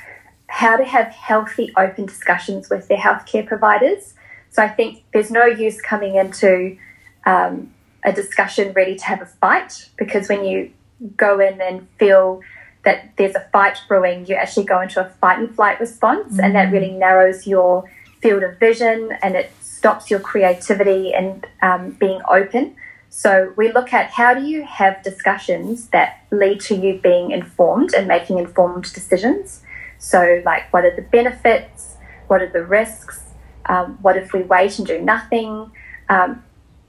how 0.48 0.76
to 0.76 0.84
have 0.84 1.08
healthy, 1.08 1.72
open 1.76 2.06
discussions 2.06 2.70
with 2.70 2.88
their 2.88 2.98
healthcare 2.98 3.46
providers. 3.46 4.14
So 4.50 4.62
I 4.62 4.68
think 4.68 5.04
there's 5.12 5.30
no 5.30 5.44
use 5.44 5.80
coming 5.80 6.16
into 6.16 6.76
um, 7.24 7.72
a 8.04 8.12
discussion 8.12 8.72
ready 8.72 8.94
to 8.96 9.04
have 9.04 9.20
a 9.20 9.26
fight 9.26 9.90
because 9.96 10.28
when 10.28 10.44
you 10.44 10.70
go 11.16 11.40
in 11.40 11.60
and 11.60 11.88
feel 11.98 12.40
that 12.84 13.10
there's 13.16 13.34
a 13.34 13.48
fight 13.52 13.78
brewing, 13.88 14.26
you 14.26 14.36
actually 14.36 14.64
go 14.64 14.80
into 14.80 15.04
a 15.04 15.10
fight 15.20 15.40
and 15.40 15.54
flight 15.54 15.80
response, 15.80 16.34
mm-hmm. 16.34 16.44
and 16.44 16.54
that 16.54 16.72
really 16.72 16.92
narrows 16.92 17.46
your 17.46 17.84
field 18.22 18.42
of 18.44 18.58
vision 18.58 19.10
and 19.22 19.34
it 19.34 19.50
stops 19.86 20.10
your 20.10 20.18
creativity 20.18 21.14
and 21.14 21.46
um, 21.62 21.92
being 21.92 22.20
open. 22.28 22.74
So 23.08 23.54
we 23.56 23.72
look 23.72 23.92
at 23.92 24.10
how 24.10 24.34
do 24.34 24.44
you 24.44 24.64
have 24.64 25.00
discussions 25.04 25.86
that 25.90 26.26
lead 26.32 26.60
to 26.62 26.74
you 26.74 26.98
being 26.98 27.30
informed 27.30 27.94
and 27.94 28.08
making 28.08 28.38
informed 28.38 28.92
decisions. 28.92 29.62
So, 29.98 30.42
like, 30.44 30.72
what 30.72 30.84
are 30.84 30.96
the 30.96 31.02
benefits? 31.02 31.98
What 32.26 32.42
are 32.42 32.50
the 32.50 32.64
risks? 32.64 33.22
Um, 33.66 33.98
what 34.02 34.16
if 34.16 34.32
we 34.32 34.42
wait 34.42 34.76
and 34.78 34.86
do 34.88 35.00
nothing? 35.00 35.70
Um, 36.08 36.42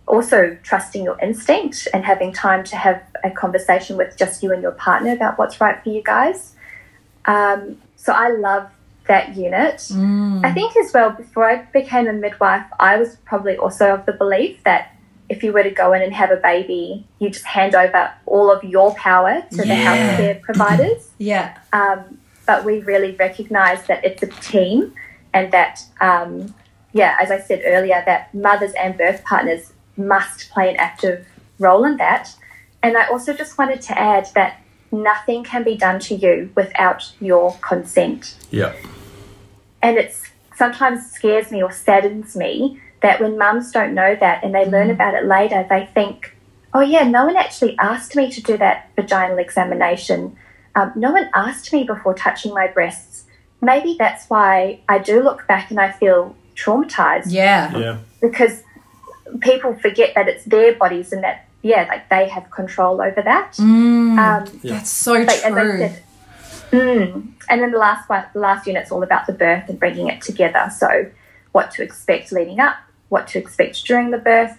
also, 0.08 0.58
trusting 0.64 1.04
your 1.04 1.20
instinct 1.20 1.88
and 1.94 2.04
having 2.04 2.34
time 2.34 2.64
to 2.64 2.76
have 2.76 3.04
a 3.24 3.30
conversation 3.30 3.96
with 3.96 4.18
just 4.18 4.42
you 4.42 4.52
and 4.52 4.64
your 4.64 4.72
partner 4.72 5.12
about 5.14 5.38
what's 5.38 5.62
right 5.62 5.78
for 5.84 5.90
you 5.90 6.02
guys. 6.02 6.56
Um, 7.26 7.80
so, 7.96 8.12
I 8.12 8.30
love 8.30 8.72
that 9.08 9.36
unit. 9.36 9.76
Mm. 9.92 10.46
I 10.46 10.54
think 10.54 10.76
as 10.78 10.94
well, 10.94 11.12
before 11.12 11.50
I 11.50 11.64
became 11.74 12.08
a 12.08 12.14
midwife, 12.14 12.66
I 12.80 12.98
was 12.98 13.18
probably 13.26 13.58
also 13.58 13.94
of 13.94 14.06
the 14.06 14.14
belief 14.14 14.64
that 14.64 14.94
if 15.30 15.44
you 15.44 15.52
were 15.52 15.64
to 15.64 15.72
go 15.72 15.94
in 15.94 16.02
and 16.02 16.14
have 16.14 16.32
a 16.32 16.38
baby, 16.38 17.06
you 17.20 17.30
just 17.30 17.46
hand 17.46 17.76
over 17.76 18.12
all 18.26 18.50
of 18.52 18.64
your 18.64 18.94
power 18.96 19.44
to 19.52 19.68
yeah. 19.68 20.16
the 20.18 20.24
healthcare 20.24 20.42
providers. 20.42 21.12
yeah. 21.18 21.58
Um, 21.74 22.20
but 22.46 22.64
we 22.64 22.80
really 22.80 23.12
recognise 23.12 23.86
that 23.88 24.06
it's 24.06 24.24
a 24.24 24.28
team 24.28 24.94
and 25.34 25.52
that, 25.52 25.82
um, 26.00 26.56
yeah, 26.94 27.18
as 27.22 27.30
I 27.30 27.40
said 27.40 27.62
earlier, 27.66 28.02
that 28.06 28.34
mothers 28.34 28.72
and 28.80 28.98
birth 28.98 29.24
partners 29.26 29.74
must 29.98 30.50
play 30.52 30.70
an 30.70 30.78
active 30.78 31.28
role 31.60 31.84
in 31.84 31.98
that. 31.98 32.34
And 32.82 32.96
I 32.98 33.08
also 33.08 33.34
just 33.34 33.58
wanted 33.58 33.82
to 33.82 34.00
add 34.00 34.30
that 34.34 34.62
nothing 34.92 35.44
can 35.44 35.64
be 35.64 35.76
done 35.76 36.00
to 36.02 36.16
you 36.16 36.52
without 36.56 37.12
your 37.20 37.58
consent. 37.62 38.36
Yeah. 38.52 38.74
And 39.82 39.98
it 39.98 40.16
sometimes 40.56 41.12
scares 41.12 41.52
me 41.52 41.62
or 41.62 41.72
saddens 41.72 42.36
me 42.36 42.82
that 43.02 43.22
when 43.22 43.38
mums 43.38 43.72
don't 43.72 43.94
know 43.94 44.16
that 44.20 44.44
and 44.44 44.54
they 44.56 44.66
mm. 44.66 44.72
learn 44.72 44.90
about 44.90 45.14
it 45.14 45.26
later, 45.26 45.66
they 45.70 45.88
think, 45.94 46.36
oh, 46.74 46.82
yeah, 46.82 47.04
no 47.04 47.26
one 47.26 47.36
actually 47.36 47.78
asked 47.78 48.16
me 48.16 48.32
to 48.32 48.42
do 48.42 48.58
that 48.58 48.90
vaginal 48.96 49.38
examination. 49.38 50.36
Um, 50.76 50.92
no 50.96 51.12
one 51.12 51.30
asked 51.34 51.72
me 51.74 51.84
before 51.84 52.14
touching 52.14 52.54
my 52.54 52.68
breasts. 52.68 53.26
Maybe 53.62 53.96
that's 53.98 54.28
why 54.30 54.82
I 54.88 55.00
do 55.00 55.24
look 55.24 55.48
back 55.48 55.72
and 55.72 55.80
I 55.80 55.92
feel 55.92 56.36
traumatized. 56.56 57.26
Yeah. 57.28 57.76
Yeah. 57.78 57.98
Because 58.22 58.64
people 59.42 59.76
forget 59.76 60.14
that 60.16 60.28
it's 60.28 60.46
their 60.46 60.76
bodies 60.76 61.12
and 61.12 61.24
that, 61.24 61.47
yeah, 61.68 61.86
like 61.90 62.10
they 62.10 62.30
have 62.30 62.50
control 62.50 63.02
over 63.02 63.22
that. 63.22 63.54
Mm, 63.54 64.18
um, 64.18 64.60
yeah. 64.64 64.76
That's 64.76 64.90
so 64.90 65.16
true. 65.26 65.26
Said, 65.26 66.04
mm, 66.72 67.34
and 67.50 67.62
then 67.62 67.72
the 67.72 67.78
last 67.78 68.08
one, 68.10 68.26
the 68.34 68.40
last 68.40 68.66
unit's 68.66 68.92
all 68.92 69.04
about 69.04 69.28
the 69.28 69.34
birth 69.34 69.68
and 69.68 69.78
bringing 69.78 70.08
it 70.08 70.22
together. 70.22 70.72
So, 70.76 71.12
what 71.52 71.72
to 71.72 71.84
expect 71.84 72.32
leading 72.32 72.60
up, 72.60 72.78
what 73.10 73.28
to 73.30 73.40
expect 73.40 73.86
during 73.86 74.12
the 74.12 74.18
birth. 74.18 74.58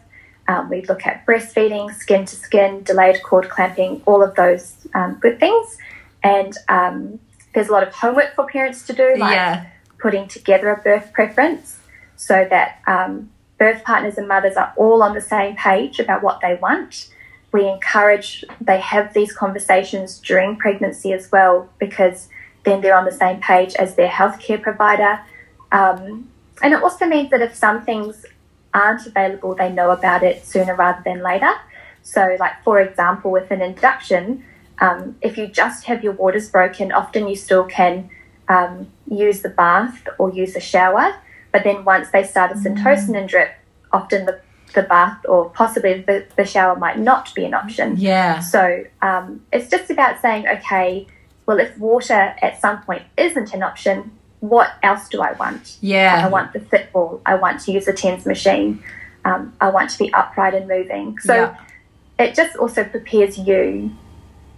Um, 0.49 0.71
we 0.71 0.83
look 0.83 1.07
at 1.07 1.27
breastfeeding, 1.27 1.95
skin 1.95 2.25
to 2.25 2.37
skin, 2.37 2.83
delayed 2.83 3.23
cord 3.23 3.49
clamping, 3.51 4.03
all 4.07 4.23
of 4.23 4.35
those 4.35 4.87
um, 4.95 5.19
good 5.21 5.39
things. 5.39 5.77
And 6.23 6.57
um, 6.69 7.21
there's 7.55 7.69
a 7.69 7.73
lot 7.73 7.87
of 7.87 7.95
homework 7.95 8.35
for 8.35 8.47
parents 8.47 8.87
to 8.87 8.93
do, 8.93 9.15
like 9.19 9.35
yeah. 9.35 9.67
putting 9.99 10.27
together 10.27 10.71
a 10.71 10.77
birth 10.79 11.13
preference 11.13 11.79
so 12.17 12.47
that 12.51 12.81
um, 12.87 13.31
birth 13.59 13.85
partners 13.85 14.17
and 14.17 14.29
mothers 14.29 14.57
are 14.57 14.73
all 14.77 15.03
on 15.03 15.15
the 15.15 15.21
same 15.21 15.57
page 15.57 15.99
about 15.99 16.23
what 16.23 16.41
they 16.41 16.55
want. 16.55 17.09
We 17.53 17.69
encourage 17.69 18.45
they 18.61 18.81
have 18.81 19.15
these 19.15 19.33
conversations 19.33 20.19
during 20.21 20.57
pregnancy 20.57 21.13
as 21.13 21.31
well 21.33 21.69
because 21.79 22.29
then 22.65 22.81
they're 22.81 22.97
on 22.97 23.05
the 23.05 23.13
same 23.13 23.41
page 23.41 23.75
as 23.75 23.95
their 23.95 24.09
healthcare 24.09 24.61
provider. 24.61 25.21
Um, 25.73 26.29
and 26.63 26.75
it 26.75 26.83
also 26.83 27.07
means 27.07 27.31
that 27.31 27.41
if 27.41 27.55
some 27.55 27.85
things 27.85 28.27
aren't 28.75 29.07
available, 29.07 29.55
they 29.55 29.73
know 29.73 29.91
about 29.91 30.23
it 30.23 30.45
sooner 30.45 30.75
rather 30.75 31.03
than 31.05 31.23
later. 31.23 31.53
So, 32.03 32.37
like 32.39 32.63
for 32.63 32.81
example, 32.81 33.31
with 33.31 33.51
an 33.51 33.61
induction, 33.61 34.45
um, 34.81 35.17
if 35.21 35.37
you 35.37 35.47
just 35.47 35.85
have 35.85 36.05
your 36.05 36.13
waters 36.13 36.49
broken, 36.49 36.93
often 36.93 37.29
you 37.29 37.37
still 37.37 37.65
can 37.65 38.11
um, 38.49 38.89
use 39.11 39.43
the 39.43 39.49
bath 39.49 40.07
or 40.19 40.31
use 40.31 40.55
a 40.57 40.61
shower. 40.61 41.15
But 41.59 41.65
then 41.65 41.85
once 41.85 42.11
they 42.11 42.23
start 42.23 42.53
a 42.53 42.55
mm. 42.55 42.63
Syntocinon 42.63 43.27
drip, 43.27 43.51
often 43.91 44.27
the, 44.27 44.41
the 44.77 44.85
bath 44.85 45.19
or 45.29 45.51
possibly 45.51 46.03
the, 46.03 46.25
the 46.37 46.45
shower 46.45 46.77
might 46.77 47.01
not 47.01 47.35
be 47.35 47.45
an 47.45 47.53
option. 47.53 47.97
Yeah. 47.97 48.39
So 48.39 48.85
um, 49.03 49.45
it's 49.53 49.69
just 49.69 49.91
about 49.91 50.21
saying, 50.21 50.47
okay, 50.47 51.09
well, 51.47 51.59
if 51.59 51.77
water 51.77 52.37
at 52.41 52.61
some 52.61 52.81
point 52.83 53.03
isn't 53.17 53.53
an 53.55 53.65
option, 53.65 54.13
what 54.39 54.71
else 54.85 55.09
do 55.09 55.21
I 55.21 55.33
want? 55.33 55.79
Yeah. 55.81 56.25
I 56.25 56.29
want 56.29 56.53
the 56.53 56.61
Fitball. 56.61 57.23
I 57.27 57.35
want 57.35 57.59
to 57.63 57.73
use 57.73 57.87
the 57.87 57.93
TENS 57.93 58.25
machine. 58.25 58.81
Um, 59.25 59.53
I 59.61 59.71
want 59.71 59.91
to 59.91 59.99
be 59.99 60.13
upright 60.13 60.55
and 60.55 60.69
moving. 60.69 61.19
So 61.19 61.35
yeah. 61.35 61.57
it 62.21 62.37
just 62.37 62.57
also 62.57 62.85
prepares 62.85 63.37
you 63.37 63.97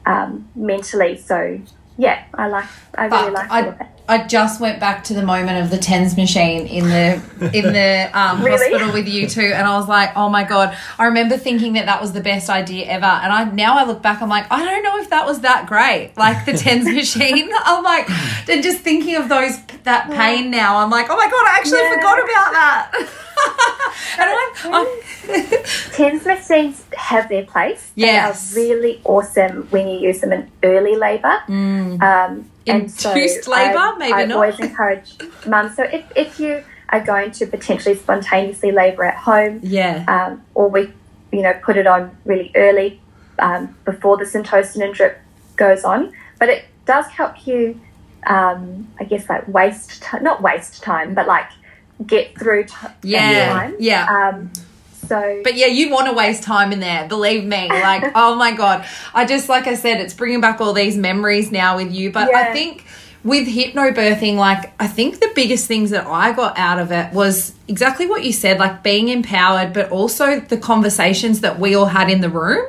um, 0.04 0.50
mentally. 0.54 1.16
So 1.16 1.62
yeah, 2.00 2.24
I 2.32 2.48
like. 2.48 2.64
I 2.94 3.06
really 3.08 3.30
like 3.30 3.50
I, 3.50 3.88
I 4.08 4.26
just 4.26 4.58
went 4.58 4.80
back 4.80 5.04
to 5.04 5.14
the 5.14 5.22
moment 5.22 5.62
of 5.62 5.70
the 5.70 5.76
tens 5.76 6.16
machine 6.16 6.66
in 6.66 6.84
the 6.84 7.50
in 7.52 7.74
the 7.74 8.10
um, 8.18 8.42
really? 8.42 8.70
hospital 8.70 8.90
with 8.90 9.06
you 9.06 9.28
two, 9.28 9.42
and 9.42 9.66
I 9.66 9.76
was 9.76 9.86
like, 9.86 10.16
oh 10.16 10.30
my 10.30 10.44
god! 10.44 10.74
I 10.98 11.04
remember 11.04 11.36
thinking 11.36 11.74
that 11.74 11.84
that 11.84 12.00
was 12.00 12.12
the 12.12 12.22
best 12.22 12.48
idea 12.48 12.86
ever, 12.86 13.04
and 13.04 13.30
I 13.30 13.44
now 13.44 13.76
I 13.76 13.84
look 13.84 14.00
back, 14.00 14.22
I'm 14.22 14.30
like, 14.30 14.50
I 14.50 14.64
don't 14.64 14.82
know 14.82 14.96
if 14.96 15.10
that 15.10 15.26
was 15.26 15.40
that 15.40 15.66
great, 15.66 16.12
like 16.16 16.46
the 16.46 16.54
tens 16.54 16.86
machine. 16.94 17.50
I'm 17.66 17.84
like, 17.84 18.08
and 18.48 18.62
just 18.62 18.80
thinking 18.80 19.16
of 19.16 19.28
those 19.28 19.60
that 19.84 20.10
pain 20.10 20.50
now, 20.50 20.78
I'm 20.78 20.88
like, 20.88 21.10
oh 21.10 21.16
my 21.18 21.28
god, 21.28 21.46
I 21.46 21.58
actually 21.58 21.80
yeah. 21.80 21.96
forgot 21.96 22.18
about 22.18 22.52
that. 22.52 23.10
TENS 25.92 26.24
machines 26.26 26.84
have 26.96 27.28
their 27.28 27.44
place. 27.44 27.92
Yes. 27.94 28.52
They 28.52 28.60
are 28.60 28.66
really 28.74 29.00
awesome 29.04 29.68
when 29.70 29.88
you 29.88 29.98
use 29.98 30.20
them 30.20 30.32
in 30.32 30.50
early 30.62 30.96
labour. 30.96 31.42
Mm. 31.48 32.02
Um, 32.02 32.50
Induced 32.66 33.44
so 33.44 33.50
labour, 33.50 33.96
maybe 33.98 34.12
I 34.12 34.24
not. 34.26 34.30
I 34.30 34.34
always 34.34 34.60
encourage 34.60 35.14
mums. 35.46 35.76
So 35.76 35.82
if, 35.84 36.04
if 36.14 36.38
you 36.38 36.62
are 36.90 37.00
going 37.00 37.30
to 37.32 37.46
potentially 37.46 37.94
spontaneously 37.94 38.70
labour 38.70 39.04
at 39.04 39.16
home, 39.16 39.60
yeah, 39.62 40.04
um, 40.06 40.42
or 40.54 40.68
we, 40.68 40.92
you 41.32 41.42
know, 41.42 41.54
put 41.62 41.76
it 41.76 41.86
on 41.86 42.16
really 42.24 42.52
early 42.54 43.00
um, 43.38 43.76
before 43.84 44.16
the 44.18 44.24
syntocinon 44.24 44.94
drip 44.94 45.18
goes 45.56 45.84
on, 45.84 46.12
but 46.38 46.48
it 46.48 46.64
does 46.84 47.06
help 47.06 47.46
you, 47.46 47.80
um, 48.26 48.88
I 49.00 49.04
guess, 49.04 49.28
like 49.28 49.48
waste 49.48 50.02
t- 50.02 50.20
not 50.20 50.42
waste 50.42 50.82
time, 50.82 51.14
but 51.14 51.26
like 51.26 51.50
get 52.06 52.38
through 52.38 52.64
t- 52.64 52.74
yeah, 53.02 53.52
time. 53.52 53.76
Yeah. 53.78 54.30
Um, 54.32 54.50
so, 55.06 55.40
but 55.42 55.56
yeah, 55.56 55.66
you 55.66 55.90
want 55.90 56.06
to 56.06 56.12
waste 56.12 56.44
time 56.44 56.72
in 56.72 56.80
there, 56.80 57.08
believe 57.08 57.44
me. 57.44 57.68
Like, 57.80 58.12
oh 58.14 58.36
my 58.36 58.52
God. 58.52 58.86
I 59.12 59.24
just, 59.24 59.48
like 59.48 59.66
I 59.66 59.74
said, 59.74 60.00
it's 60.00 60.14
bringing 60.14 60.40
back 60.40 60.60
all 60.60 60.72
these 60.72 60.96
memories 60.96 61.50
now 61.50 61.76
with 61.76 61.92
you. 61.92 62.12
But 62.12 62.30
yeah. 62.30 62.38
I 62.38 62.52
think 62.52 62.84
with 63.22 63.46
hypnobirthing, 63.48 64.36
like, 64.36 64.72
I 64.80 64.86
think 64.86 65.20
the 65.20 65.30
biggest 65.34 65.66
things 65.66 65.90
that 65.90 66.06
I 66.06 66.32
got 66.32 66.58
out 66.58 66.78
of 66.78 66.90
it 66.90 67.12
was 67.12 67.52
exactly 67.68 68.06
what 68.06 68.24
you 68.24 68.32
said, 68.32 68.58
like 68.58 68.82
being 68.82 69.08
empowered, 69.08 69.74
but 69.74 69.90
also 69.90 70.40
the 70.40 70.56
conversations 70.56 71.40
that 71.40 71.58
we 71.58 71.74
all 71.74 71.86
had 71.86 72.08
in 72.08 72.22
the 72.22 72.30
room. 72.30 72.64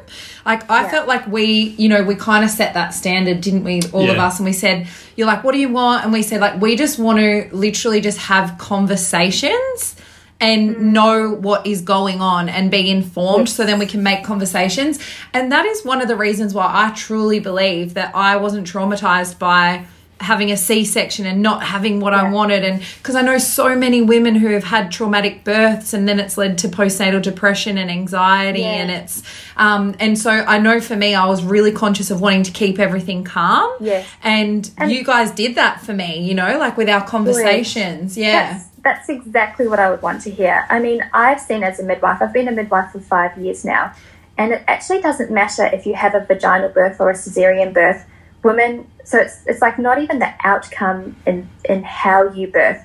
Like, 0.45 0.69
I 0.69 0.81
yeah. 0.81 0.89
felt 0.89 1.07
like 1.07 1.25
we, 1.27 1.45
you 1.77 1.87
know, 1.87 2.03
we 2.03 2.15
kind 2.15 2.43
of 2.43 2.49
set 2.49 2.73
that 2.73 2.89
standard, 2.89 3.41
didn't 3.41 3.63
we, 3.63 3.81
all 3.93 4.05
yeah. 4.05 4.11
of 4.11 4.17
us? 4.17 4.39
And 4.39 4.45
we 4.45 4.53
said, 4.53 4.87
you're 5.15 5.27
like, 5.27 5.43
what 5.43 5.53
do 5.53 5.59
you 5.59 5.69
want? 5.69 6.03
And 6.03 6.11
we 6.11 6.21
said, 6.21 6.41
like, 6.41 6.59
we 6.59 6.75
just 6.75 6.99
want 6.99 7.19
to 7.19 7.47
literally 7.53 8.01
just 8.01 8.17
have 8.17 8.57
conversations 8.57 9.95
and 10.41 10.75
mm. 10.75 10.79
know 10.79 11.29
what 11.29 11.65
is 11.65 11.81
going 11.81 12.19
on 12.19 12.49
and 12.49 12.69
be 12.69 12.89
informed 12.89 13.47
yes. 13.47 13.55
so 13.55 13.65
then 13.65 13.79
we 13.79 13.85
can 13.85 14.03
make 14.03 14.25
conversations. 14.25 14.99
And 15.33 15.51
that 15.51 15.65
is 15.65 15.85
one 15.85 16.01
of 16.01 16.09
the 16.09 16.17
reasons 16.17 16.53
why 16.53 16.69
I 16.73 16.91
truly 16.93 17.39
believe 17.39 17.93
that 17.93 18.13
I 18.15 18.35
wasn't 18.35 18.67
traumatized 18.67 19.39
by 19.39 19.85
having 20.21 20.51
a 20.51 20.57
C-section 20.57 21.25
and 21.25 21.41
not 21.41 21.63
having 21.63 21.99
what 21.99 22.13
yeah. 22.13 22.23
I 22.23 22.31
wanted 22.31 22.63
and 22.63 22.81
because 22.97 23.15
I 23.15 23.21
know 23.21 23.37
so 23.37 23.75
many 23.75 24.01
women 24.01 24.35
who 24.35 24.47
have 24.49 24.63
had 24.63 24.91
traumatic 24.91 25.43
births 25.43 25.93
and 25.93 26.07
then 26.07 26.19
it's 26.19 26.37
led 26.37 26.57
to 26.59 26.69
postnatal 26.69 27.21
depression 27.21 27.77
and 27.77 27.89
anxiety 27.89 28.61
yeah. 28.61 28.73
and 28.73 28.91
it's 28.91 29.23
um 29.57 29.95
and 29.99 30.17
so 30.17 30.31
I 30.31 30.59
know 30.59 30.79
for 30.79 30.95
me 30.95 31.15
I 31.15 31.25
was 31.25 31.43
really 31.43 31.71
conscious 31.71 32.11
of 32.11 32.21
wanting 32.21 32.43
to 32.43 32.51
keep 32.51 32.79
everything 32.79 33.23
calm 33.23 33.71
yes 33.79 34.07
and, 34.23 34.69
and 34.77 34.91
you 34.91 35.03
guys 35.03 35.31
did 35.31 35.55
that 35.55 35.81
for 35.81 35.93
me 35.93 36.21
you 36.21 36.35
know 36.35 36.57
like 36.57 36.77
with 36.77 36.89
our 36.89 37.05
conversations 37.05 38.17
yeah 38.17 38.53
That's, 38.53 38.71
that's 38.83 39.09
exactly 39.09 39.67
what 39.67 39.79
I 39.79 39.89
would 39.89 40.01
want 40.01 40.21
to 40.23 40.31
hear. 40.31 40.65
I 40.69 40.79
mean, 40.79 41.01
I've 41.13 41.39
seen 41.39 41.63
as 41.63 41.79
a 41.79 41.83
midwife, 41.83 42.21
I've 42.21 42.33
been 42.33 42.47
a 42.47 42.51
midwife 42.51 42.91
for 42.91 42.99
five 42.99 43.37
years 43.37 43.63
now, 43.63 43.93
and 44.37 44.53
it 44.53 44.63
actually 44.67 45.01
doesn't 45.01 45.31
matter 45.31 45.65
if 45.65 45.85
you 45.85 45.93
have 45.93 46.15
a 46.15 46.21
vaginal 46.21 46.69
birth 46.69 46.99
or 46.99 47.09
a 47.09 47.13
cesarean 47.13 47.73
birth. 47.73 48.05
Women 48.43 48.87
so 49.03 49.17
it's 49.19 49.37
it's 49.45 49.61
like 49.61 49.77
not 49.79 50.01
even 50.01 50.19
the 50.19 50.33
outcome 50.43 51.15
in 51.25 51.49
in 51.65 51.83
how 51.83 52.29
you 52.31 52.47
birth. 52.47 52.83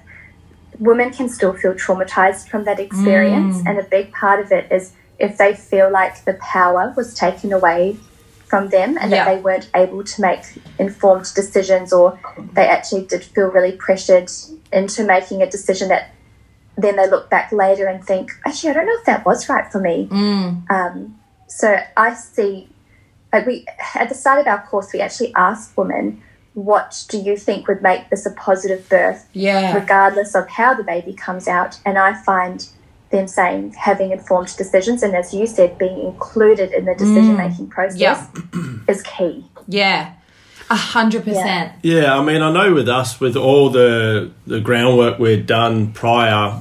Women 0.78 1.10
can 1.10 1.28
still 1.28 1.54
feel 1.54 1.72
traumatized 1.74 2.48
from 2.48 2.64
that 2.64 2.78
experience 2.78 3.56
and 3.66 3.78
a 3.78 3.82
big 3.84 4.12
part 4.12 4.40
of 4.40 4.52
it 4.52 4.70
is 4.70 4.92
if 5.18 5.38
they 5.38 5.54
feel 5.54 5.90
like 5.90 6.24
the 6.26 6.34
power 6.34 6.92
was 6.96 7.14
taken 7.14 7.52
away 7.52 7.96
from 8.44 8.68
them 8.68 8.98
and 9.00 9.10
Yeah. 9.10 9.24
that 9.24 9.34
they 9.36 9.40
weren't 9.40 9.68
able 9.74 10.04
to 10.04 10.20
make 10.20 10.40
informed 10.78 11.32
decisions 11.34 11.92
or 11.92 12.18
they 12.52 12.66
actually 12.68 13.06
did 13.06 13.24
feel 13.24 13.48
really 13.50 13.72
pressured 13.72 14.30
into 14.72 15.02
making 15.04 15.40
a 15.42 15.50
decision 15.50 15.88
that 15.88 16.10
then 16.76 16.96
they 16.96 17.08
look 17.08 17.30
back 17.30 17.50
later 17.52 17.86
and 17.86 18.04
think 18.04 18.30
actually 18.46 18.68
i 18.70 18.72
don't 18.74 18.84
know 18.86 18.98
if 18.98 19.06
that 19.06 19.24
was 19.24 19.48
right 19.48 19.72
for 19.72 19.80
me. 19.80 20.08
Um, 20.70 21.18
so 21.48 21.76
I 21.96 22.12
see, 22.14 22.68
like 23.36 23.46
we 23.46 23.66
at 23.94 24.08
the 24.08 24.14
start 24.14 24.40
of 24.40 24.46
our 24.46 24.62
course, 24.62 24.92
we 24.92 25.00
actually 25.00 25.32
asked 25.34 25.76
women, 25.76 26.22
"What 26.54 27.04
do 27.08 27.18
you 27.18 27.36
think 27.36 27.68
would 27.68 27.82
make 27.82 28.08
this 28.10 28.26
a 28.26 28.30
positive 28.30 28.88
birth, 28.88 29.28
Yeah. 29.32 29.74
regardless 29.74 30.34
of 30.34 30.48
how 30.48 30.74
the 30.74 30.84
baby 30.84 31.12
comes 31.12 31.46
out?" 31.48 31.78
And 31.84 31.98
I 31.98 32.14
find 32.14 32.66
them 33.10 33.28
saying 33.28 33.74
having 33.78 34.10
informed 34.10 34.56
decisions, 34.56 35.02
and 35.02 35.14
as 35.14 35.32
you 35.32 35.46
said, 35.46 35.78
being 35.78 36.00
included 36.00 36.72
in 36.72 36.84
the 36.86 36.92
mm. 36.92 36.98
decision 36.98 37.36
making 37.36 37.68
process 37.68 38.00
Yeah. 38.00 38.26
is 38.88 39.02
key. 39.02 39.44
Yeah. 39.68 40.12
A 40.68 40.74
hundred 40.74 41.24
percent. 41.24 41.72
Yeah, 41.82 42.18
I 42.18 42.24
mean, 42.24 42.42
I 42.42 42.50
know 42.50 42.74
with 42.74 42.88
us, 42.88 43.20
with 43.20 43.36
all 43.36 43.70
the 43.70 44.30
the 44.46 44.60
groundwork 44.60 45.20
we'd 45.20 45.46
done 45.46 45.92
prior, 45.92 46.60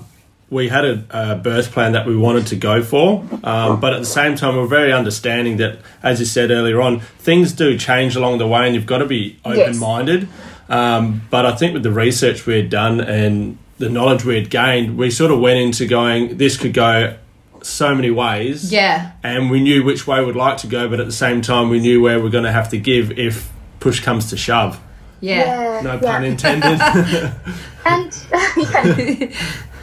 we 0.49 0.67
had 0.69 0.85
a, 0.85 1.03
a 1.09 1.35
birth 1.35 1.71
plan 1.71 1.93
that 1.93 2.05
we 2.05 2.15
wanted 2.15 2.47
to 2.47 2.55
go 2.55 2.83
for, 2.83 3.23
um, 3.43 3.79
but 3.79 3.93
at 3.93 3.99
the 3.99 4.05
same 4.05 4.35
time, 4.35 4.55
we're 4.55 4.67
very 4.67 4.93
understanding 4.93 5.57
that, 5.57 5.79
as 6.03 6.19
you 6.19 6.25
said 6.25 6.51
earlier 6.51 6.81
on, 6.81 6.99
things 6.99 7.51
do 7.53 7.77
change 7.77 8.15
along 8.15 8.37
the 8.37 8.47
way, 8.47 8.65
and 8.65 8.75
you've 8.75 8.85
got 8.85 8.99
to 8.99 9.05
be 9.07 9.39
open 9.43 9.77
minded. 9.79 10.27
Um, 10.69 11.21
but 11.29 11.45
I 11.45 11.55
think 11.55 11.73
with 11.73 11.83
the 11.83 11.91
research 11.91 12.45
we 12.45 12.55
had 12.55 12.69
done 12.69 12.99
and 12.99 13.57
the 13.77 13.89
knowledge 13.89 14.23
we 14.25 14.35
had 14.35 14.49
gained, 14.49 14.97
we 14.97 15.11
sort 15.11 15.31
of 15.31 15.39
went 15.39 15.59
into 15.59 15.85
going, 15.87 16.37
this 16.37 16.57
could 16.57 16.73
go 16.73 17.17
so 17.61 17.95
many 17.95 18.11
ways 18.11 18.71
Yeah. 18.71 19.11
and 19.23 19.49
we 19.49 19.59
knew 19.59 19.83
which 19.83 20.05
way 20.05 20.23
we'd 20.23 20.35
like 20.35 20.57
to 20.57 20.67
go, 20.67 20.87
but 20.87 20.99
at 20.99 21.07
the 21.07 21.11
same 21.11 21.41
time, 21.41 21.69
we 21.69 21.79
knew 21.79 22.01
where 22.01 22.19
we're 22.19 22.29
going 22.29 22.43
to 22.43 22.51
have 22.51 22.69
to 22.69 22.77
give 22.77 23.17
if 23.17 23.51
push 23.79 23.99
comes 23.99 24.29
to 24.29 24.37
shove. 24.37 24.79
Yeah. 25.19 25.81
No 25.83 25.93
yeah. 25.93 25.99
pun 25.99 26.23
intended. 26.23 26.79
And 27.87 28.25
yeah. 28.57 29.27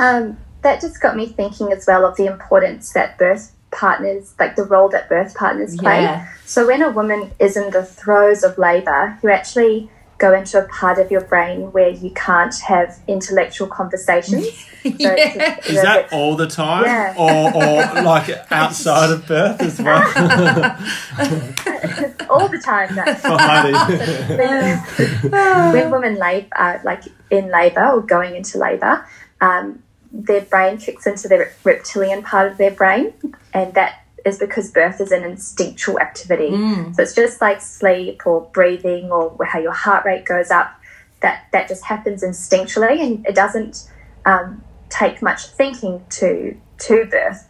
um, 0.00 0.38
that 0.62 0.80
just 0.80 1.00
got 1.00 1.16
me 1.16 1.26
thinking 1.26 1.72
as 1.72 1.86
well 1.86 2.04
of 2.04 2.16
the 2.16 2.26
importance 2.26 2.92
that 2.92 3.16
birth 3.18 3.52
partners, 3.70 4.34
like 4.38 4.56
the 4.56 4.64
role 4.64 4.88
that 4.88 5.08
birth 5.08 5.34
partners 5.34 5.76
play. 5.76 6.02
Yeah. 6.02 6.28
So 6.44 6.66
when 6.66 6.82
a 6.82 6.90
woman 6.90 7.30
is 7.38 7.56
in 7.56 7.70
the 7.70 7.84
throes 7.84 8.42
of 8.42 8.58
labour, 8.58 9.18
you 9.22 9.30
actually 9.30 9.90
go 10.18 10.34
into 10.34 10.62
a 10.62 10.68
part 10.68 10.98
of 10.98 11.10
your 11.10 11.22
brain 11.22 11.72
where 11.72 11.88
you 11.88 12.10
can't 12.10 12.54
have 12.60 12.98
intellectual 13.08 13.68
conversations. 13.68 14.46
So 14.82 14.88
Yeah. 14.98 15.56
just- 15.56 15.68
Is 15.68 15.82
that 15.82 16.10
all 16.10 16.36
the 16.36 16.46
time? 16.46 16.84
Yeah. 16.86 17.14
Or, 17.18 17.54
or 17.54 18.02
like 18.02 18.30
outside 18.50 19.10
of 19.10 19.26
birth 19.26 19.60
as 19.60 19.78
well? 19.78 20.02
all 22.30 22.48
the 22.48 22.58
time? 22.64 22.94
No. 22.94 23.04
For 25.20 25.72
when 25.72 25.90
women 25.90 26.16
lab, 26.16 26.46
uh, 26.56 26.78
like 26.82 27.02
in 27.30 27.50
labour 27.50 27.88
or 27.90 28.00
going 28.00 28.36
into 28.36 28.56
labour, 28.56 29.04
um, 29.42 29.82
their 30.12 30.42
brain 30.42 30.78
kicks 30.78 31.06
into 31.06 31.28
the 31.28 31.50
reptilian 31.64 32.22
part 32.22 32.50
of 32.50 32.58
their 32.58 32.70
brain, 32.70 33.12
and 33.52 33.74
that 33.74 34.04
is 34.24 34.38
because 34.38 34.70
birth 34.70 35.00
is 35.00 35.12
an 35.12 35.22
instinctual 35.24 35.98
activity. 35.98 36.50
So 36.92 37.02
it's 37.02 37.14
just 37.14 37.40
like 37.40 37.60
sleep 37.60 38.26
or 38.26 38.42
breathing 38.52 39.10
or 39.10 39.36
how 39.44 39.58
your 39.58 39.72
heart 39.72 40.04
rate 40.04 40.24
goes 40.24 40.50
up. 40.50 40.74
That 41.20 41.46
that 41.52 41.68
just 41.68 41.84
happens 41.84 42.22
instinctually, 42.22 43.00
and 43.00 43.26
it 43.26 43.34
doesn't 43.34 43.90
um, 44.24 44.62
take 44.88 45.22
much 45.22 45.46
thinking 45.46 46.04
to 46.10 46.56
to 46.78 47.04
birth. 47.10 47.48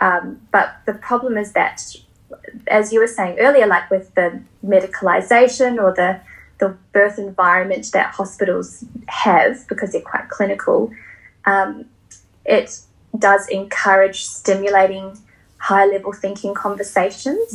Um, 0.00 0.40
but 0.50 0.76
the 0.86 0.94
problem 0.94 1.36
is 1.36 1.52
that, 1.52 1.94
as 2.66 2.92
you 2.92 3.00
were 3.00 3.06
saying 3.06 3.38
earlier, 3.38 3.66
like 3.66 3.90
with 3.90 4.14
the 4.14 4.42
medicalization 4.64 5.80
or 5.82 5.94
the 5.94 6.20
the 6.58 6.76
birth 6.92 7.18
environment 7.18 7.90
that 7.92 8.14
hospitals 8.14 8.84
have 9.06 9.66
because 9.68 9.92
they're 9.92 10.02
quite 10.02 10.28
clinical, 10.28 10.90
um, 11.46 11.86
it 12.58 12.68
does 13.18 13.48
encourage 13.48 14.18
stimulating 14.24 15.06
high 15.58 15.86
level 15.94 16.12
thinking 16.12 16.54
conversations, 16.54 17.46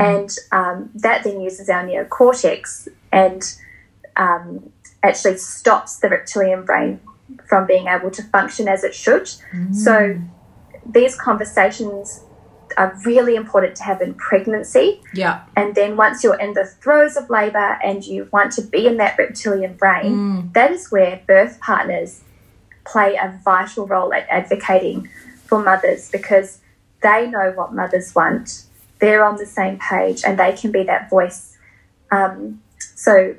and 0.00 0.30
um, 0.52 0.90
that 0.94 1.22
then 1.24 1.40
uses 1.40 1.68
our 1.68 1.84
neocortex 1.84 2.88
and 3.10 3.42
um, 4.16 4.44
actually 5.02 5.36
stops 5.38 5.96
the 6.00 6.08
reptilian 6.08 6.64
brain 6.64 7.00
from 7.48 7.66
being 7.66 7.86
able 7.88 8.10
to 8.10 8.22
function 8.22 8.68
as 8.68 8.84
it 8.84 8.94
should. 8.94 9.26
So 9.72 10.18
these 10.94 11.14
conversations 11.16 12.24
are 12.78 12.90
really 13.04 13.34
important 13.36 13.76
to 13.76 13.82
have 13.82 14.00
in 14.00 14.14
pregnancy. 14.14 15.00
Yeah. 15.14 15.44
And 15.56 15.74
then 15.74 15.96
once 15.96 16.24
you're 16.24 16.40
in 16.40 16.54
the 16.54 16.64
throes 16.64 17.16
of 17.16 17.28
labour 17.28 17.78
and 17.84 18.02
you 18.04 18.28
want 18.32 18.52
to 18.52 18.62
be 18.62 18.86
in 18.86 18.96
that 18.96 19.18
reptilian 19.18 19.74
brain, 19.74 20.50
that 20.54 20.70
is 20.70 20.90
where 20.90 21.20
birth 21.26 21.60
partners 21.60 22.22
play 22.84 23.16
a 23.16 23.38
vital 23.44 23.86
role 23.86 24.12
at 24.12 24.26
advocating 24.28 25.08
for 25.44 25.62
mothers 25.62 26.10
because 26.10 26.60
they 27.02 27.28
know 27.28 27.52
what 27.54 27.74
mothers 27.74 28.14
want. 28.14 28.64
They're 28.98 29.24
on 29.24 29.36
the 29.36 29.46
same 29.46 29.78
page 29.78 30.22
and 30.24 30.38
they 30.38 30.52
can 30.52 30.72
be 30.72 30.84
that 30.84 31.10
voice. 31.10 31.56
Um, 32.10 32.62
so 32.78 33.34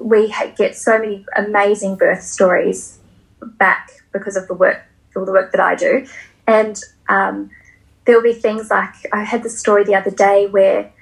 we 0.00 0.34
get 0.56 0.76
so 0.76 0.98
many 0.98 1.26
amazing 1.34 1.96
birth 1.96 2.22
stories 2.22 2.98
back 3.42 3.90
because 4.12 4.36
of 4.36 4.46
the 4.48 4.54
work, 4.54 4.82
all 5.16 5.24
the 5.24 5.32
work 5.32 5.52
that 5.52 5.60
I 5.60 5.74
do. 5.74 6.06
And 6.46 6.80
um, 7.08 7.50
there'll 8.04 8.22
be 8.22 8.32
things 8.32 8.70
like 8.70 8.94
I 9.12 9.24
had 9.24 9.42
the 9.42 9.50
story 9.50 9.84
the 9.84 9.94
other 9.94 10.10
day 10.10 10.46
where 10.46 10.92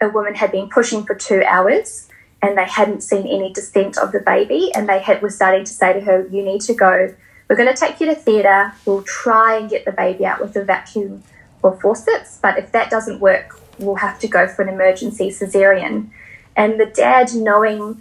a 0.00 0.08
woman 0.08 0.34
had 0.34 0.52
been 0.52 0.68
pushing 0.68 1.04
for 1.04 1.14
two 1.14 1.42
hours 1.44 2.08
and 2.42 2.58
they 2.58 2.64
hadn't 2.64 3.02
seen 3.02 3.26
any 3.26 3.52
descent 3.52 3.96
of 3.96 4.12
the 4.12 4.20
baby 4.20 4.70
and 4.74 4.88
they 4.88 4.98
had 4.98 5.22
were 5.22 5.30
starting 5.30 5.64
to 5.64 5.72
say 5.72 5.92
to 5.92 6.00
her, 6.00 6.26
You 6.28 6.44
need 6.44 6.60
to 6.62 6.74
go, 6.74 7.14
we're 7.52 7.58
gonna 7.58 7.76
take 7.76 8.00
you 8.00 8.06
to 8.06 8.14
theatre, 8.14 8.72
we'll 8.86 9.02
try 9.02 9.58
and 9.58 9.68
get 9.68 9.84
the 9.84 9.92
baby 9.92 10.24
out 10.24 10.40
with 10.40 10.56
a 10.56 10.64
vacuum 10.64 11.22
or 11.62 11.78
forceps, 11.78 12.38
but 12.40 12.56
if 12.56 12.72
that 12.72 12.88
doesn't 12.88 13.20
work, 13.20 13.60
we'll 13.78 13.96
have 13.96 14.18
to 14.20 14.26
go 14.26 14.48
for 14.48 14.62
an 14.62 14.70
emergency 14.70 15.28
cesarean. 15.28 16.08
And 16.56 16.80
the 16.80 16.86
dad 16.86 17.34
knowing 17.34 18.00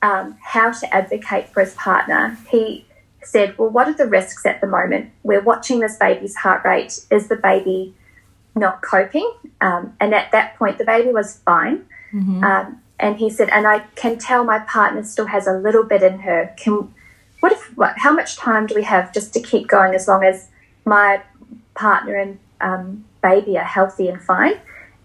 um, 0.00 0.36
how 0.40 0.70
to 0.70 0.94
advocate 0.94 1.48
for 1.48 1.64
his 1.64 1.74
partner, 1.74 2.38
he 2.48 2.86
said, 3.20 3.58
Well, 3.58 3.68
what 3.68 3.88
are 3.88 3.94
the 3.94 4.06
risks 4.06 4.46
at 4.46 4.60
the 4.60 4.68
moment? 4.68 5.10
We're 5.24 5.42
watching 5.42 5.80
this 5.80 5.96
baby's 5.96 6.36
heart 6.36 6.64
rate. 6.64 7.04
Is 7.10 7.26
the 7.26 7.34
baby 7.34 7.94
not 8.54 8.80
coping? 8.80 9.28
Um, 9.60 9.94
and 9.98 10.14
at 10.14 10.30
that 10.30 10.56
point, 10.56 10.78
the 10.78 10.84
baby 10.84 11.10
was 11.10 11.38
fine. 11.38 11.84
Um, 12.44 12.80
and 13.00 13.16
he 13.16 13.28
said, 13.28 13.48
And 13.48 13.66
I 13.66 13.80
can 13.96 14.18
tell 14.18 14.44
my 14.44 14.60
partner 14.60 15.02
still 15.02 15.26
has 15.26 15.48
a 15.48 15.52
little 15.52 15.82
bit 15.82 16.04
in 16.04 16.20
her. 16.20 16.54
Can 16.56 16.94
what 17.44 17.52
if 17.52 17.76
what, 17.76 17.92
how 17.98 18.10
much 18.10 18.36
time 18.38 18.64
do 18.66 18.74
we 18.74 18.82
have 18.84 19.12
just 19.12 19.34
to 19.34 19.38
keep 19.40 19.68
going 19.68 19.94
as 19.94 20.08
long 20.08 20.24
as 20.24 20.48
my 20.86 21.20
partner 21.74 22.16
and 22.16 22.38
um, 22.62 23.04
baby 23.22 23.58
are 23.58 23.64
healthy 23.64 24.08
and 24.08 24.18
fine? 24.22 24.54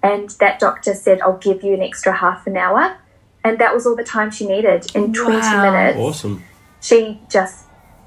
And 0.02 0.30
that 0.40 0.58
doctor 0.58 0.94
said, 0.94 1.20
I'll 1.20 1.38
give 1.38 1.64
you 1.66 1.74
an 1.74 1.82
extra 1.82 2.14
half 2.14 2.48
an 2.48 2.56
hour. 2.56 2.96
And 3.44 3.60
that 3.60 3.74
was 3.76 3.86
all 3.86 3.98
the 3.98 4.06
time 4.06 4.32
she 4.32 4.48
needed. 4.48 4.90
In 4.96 5.12
20 5.14 5.40
Wow. 5.42 5.62
minutes, 5.70 6.00
Awesome. 6.00 6.42
she 6.80 7.20
just 7.30 7.66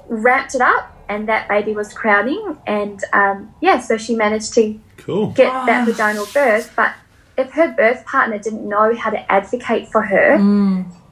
ramped 0.09 0.55
it 0.55 0.61
up, 0.61 0.91
and 1.07 1.29
that 1.29 1.47
baby 1.47 1.73
was 1.75 1.93
crowning. 1.93 2.57
And 2.65 2.99
um, 3.13 3.53
yeah, 3.61 3.77
so 3.81 3.97
she 3.99 4.15
managed 4.15 4.55
to 4.55 4.79
Cool. 4.97 5.27
get 5.33 5.53
that 5.67 5.85
vaginal 5.85 6.25
birth. 6.33 6.73
But 6.75 6.95
if 7.37 7.51
her 7.51 7.71
birth 7.71 8.03
partner 8.07 8.39
didn't 8.39 8.67
know 8.67 8.95
how 8.95 9.11
to 9.11 9.31
advocate 9.31 9.89
for 9.89 10.01
her, 10.01 10.33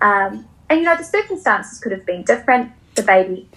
um, 0.02 0.48
and 0.70 0.80
you 0.80 0.86
know, 0.86 0.98
the 0.98 1.04
circumstances 1.04 1.78
could 1.80 1.92
have 1.92 2.06
been 2.08 2.24
different, 2.24 2.72
the 2.96 3.04
baby 3.04 3.48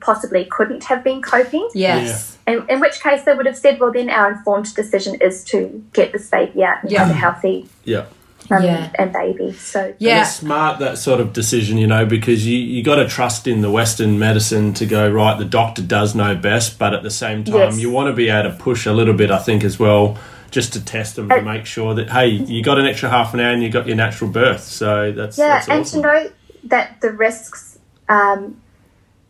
possibly 0.00 0.44
couldn't 0.44 0.84
have 0.84 1.02
been 1.02 1.20
coping. 1.20 1.68
Yes. 1.74 2.38
In, 2.46 2.64
in 2.68 2.80
which 2.80 3.02
case, 3.02 3.24
they 3.24 3.34
would 3.34 3.46
have 3.46 3.56
said, 3.56 3.80
well, 3.80 3.92
then 3.92 4.08
our 4.08 4.32
informed 4.32 4.72
decision 4.74 5.16
is 5.20 5.42
to 5.44 5.84
get 5.92 6.12
this 6.12 6.30
baby 6.30 6.62
out 6.62 6.82
and 6.82 6.90
Yeah. 6.92 7.00
have 7.04 7.10
a 7.10 7.18
healthy 7.18 7.68
Yeah. 7.84 8.04
um, 8.50 8.62
Yeah. 8.62 8.90
and 8.98 9.12
baby. 9.12 9.52
So, 9.52 9.80
And 9.80 9.94
Yeah. 9.98 10.20
it's 10.20 10.36
smart 10.36 10.78
that 10.78 10.98
sort 10.98 11.18
of 11.20 11.32
decision, 11.32 11.76
you 11.76 11.88
know, 11.88 12.06
because 12.06 12.46
you 12.46 12.56
you 12.56 12.84
got 12.84 12.96
to 12.96 13.08
trust 13.08 13.48
in 13.48 13.62
the 13.62 13.70
Western 13.70 14.18
medicine 14.18 14.74
to 14.74 14.86
go 14.86 15.10
right. 15.10 15.36
The 15.38 15.44
doctor 15.44 15.82
does 15.82 16.14
know 16.14 16.34
best, 16.36 16.78
but 16.78 16.94
at 16.94 17.02
the 17.02 17.10
same 17.10 17.42
time, 17.42 17.56
Yes. 17.56 17.78
you 17.80 17.90
want 17.90 18.06
to 18.08 18.12
be 18.12 18.28
able 18.28 18.50
to 18.50 18.56
push 18.56 18.86
a 18.86 18.92
little 18.92 19.14
bit. 19.14 19.30
I 19.32 19.38
think 19.38 19.64
as 19.64 19.78
well, 19.80 20.16
just 20.52 20.72
to 20.74 20.84
test 20.84 21.16
them 21.16 21.28
to 21.30 21.38
Uh, 21.38 21.42
make 21.42 21.66
sure 21.66 21.94
that 21.94 22.10
hey, 22.10 22.28
you 22.28 22.62
got 22.62 22.78
an 22.78 22.86
extra 22.86 23.08
half 23.10 23.34
an 23.34 23.40
hour 23.40 23.50
and 23.52 23.60
you 23.62 23.70
got 23.70 23.88
your 23.88 23.96
natural 23.96 24.30
birth. 24.30 24.62
So 24.62 25.10
that's 25.10 25.36
yeah, 25.36 25.48
that's 25.54 25.68
and 25.68 25.84
to 25.86 26.00
know 26.00 26.30
that 26.64 27.00
the 27.00 27.10
risks 27.10 27.78
um, 28.08 28.56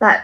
like 0.01 0.21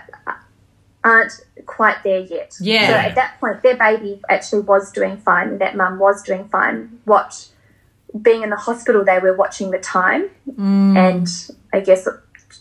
aren't 1.02 1.33
quite 1.66 2.02
there 2.04 2.20
yet. 2.20 2.54
Yeah. 2.61 2.88
So 2.88 2.94
at 2.94 3.14
that 3.14 3.40
point, 3.40 3.62
their 3.62 3.76
baby 3.76 4.20
actually 4.28 4.62
was 4.62 4.92
doing 4.92 5.16
fine, 5.18 5.48
and 5.48 5.61
that 5.61 5.76
mum 5.76 5.98
was 5.98 6.22
doing 6.22 6.48
fine. 6.48 7.00
What 7.04 7.48
being 8.20 8.42
in 8.42 8.50
the 8.50 8.56
hospital, 8.56 9.04
they 9.04 9.18
were 9.18 9.35
watching 9.35 9.70
the 9.70 9.78
time, 9.78 10.30
and 10.96 11.28
I 11.72 11.80
guess 11.80 12.06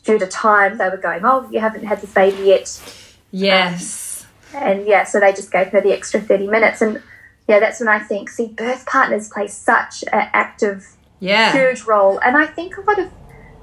due 0.03 0.19
to 0.19 0.27
time, 0.27 0.77
they 0.77 0.89
were 0.89 0.97
going, 0.97 1.21
"Oh, 1.23 1.49
you 1.51 1.59
haven't 1.59 1.85
had 1.85 2.01
this 2.01 2.13
baby 2.13 2.43
yet," 2.43 2.79
Yes. 3.31 4.25
and 4.53 4.85
yeah, 4.87 5.03
so 5.03 5.19
they 5.19 5.33
just 5.33 5.51
gave 5.51 5.67
her 5.69 5.81
the 5.81 5.91
extra 5.91 6.21
thirty 6.21 6.47
minutes, 6.47 6.81
and 6.81 7.01
yeah, 7.47 7.59
that's 7.59 7.79
when 7.79 7.89
I 7.89 7.99
think, 7.99 8.29
see, 8.29 8.47
birth 8.47 8.85
partners 8.85 9.29
play 9.29 9.47
such 9.47 10.03
an 10.13 10.29
active, 10.33 10.95
yeah. 11.19 11.51
huge 11.51 11.83
role, 11.83 12.19
and 12.19 12.37
I 12.37 12.45
think 12.45 12.77
a 12.77 12.81
lot 12.81 12.99
of 12.99 13.11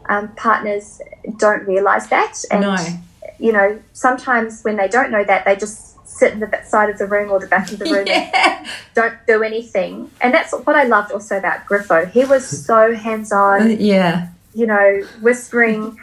um, 0.09 0.29
partners 0.35 1.01
don't 1.39 1.67
realize 1.67 2.09
that, 2.09 2.45
and 2.51 2.61
No. 2.63 2.77
You 3.39 3.53
know, 3.53 3.81
sometimes 3.93 4.63
when 4.63 4.77
they 4.77 4.89
don't 4.89 5.11
know 5.11 5.25
that, 5.25 5.45
they 5.45 5.57
just 5.57 5.95
sit 6.09 6.33
in 6.33 6.41
the 6.41 6.51
side 6.65 6.89
of 6.89 6.97
the 6.99 7.07
room 7.07 7.31
or 7.31 7.39
the 7.39 7.47
back 7.47 7.71
of 7.71 7.79
the 7.79 7.85
room 7.85 8.07
and 8.09 8.67
don't 8.95 9.15
do 9.27 9.43
anything. 9.43 10.11
And 10.21 10.33
that's 10.33 10.53
what 10.53 10.75
I 10.77 10.85
loved 10.85 11.13
also 11.13 11.37
about 11.37 11.67
Griffo. 11.67 12.11
He 12.11 12.25
was 12.25 12.47
so 12.47 12.95
hands 12.95 13.33
on, 13.33 13.63
uh, 13.63 13.65
Yeah. 13.67 14.29
you 14.55 14.67
know, 14.67 15.03
whispering 15.21 15.99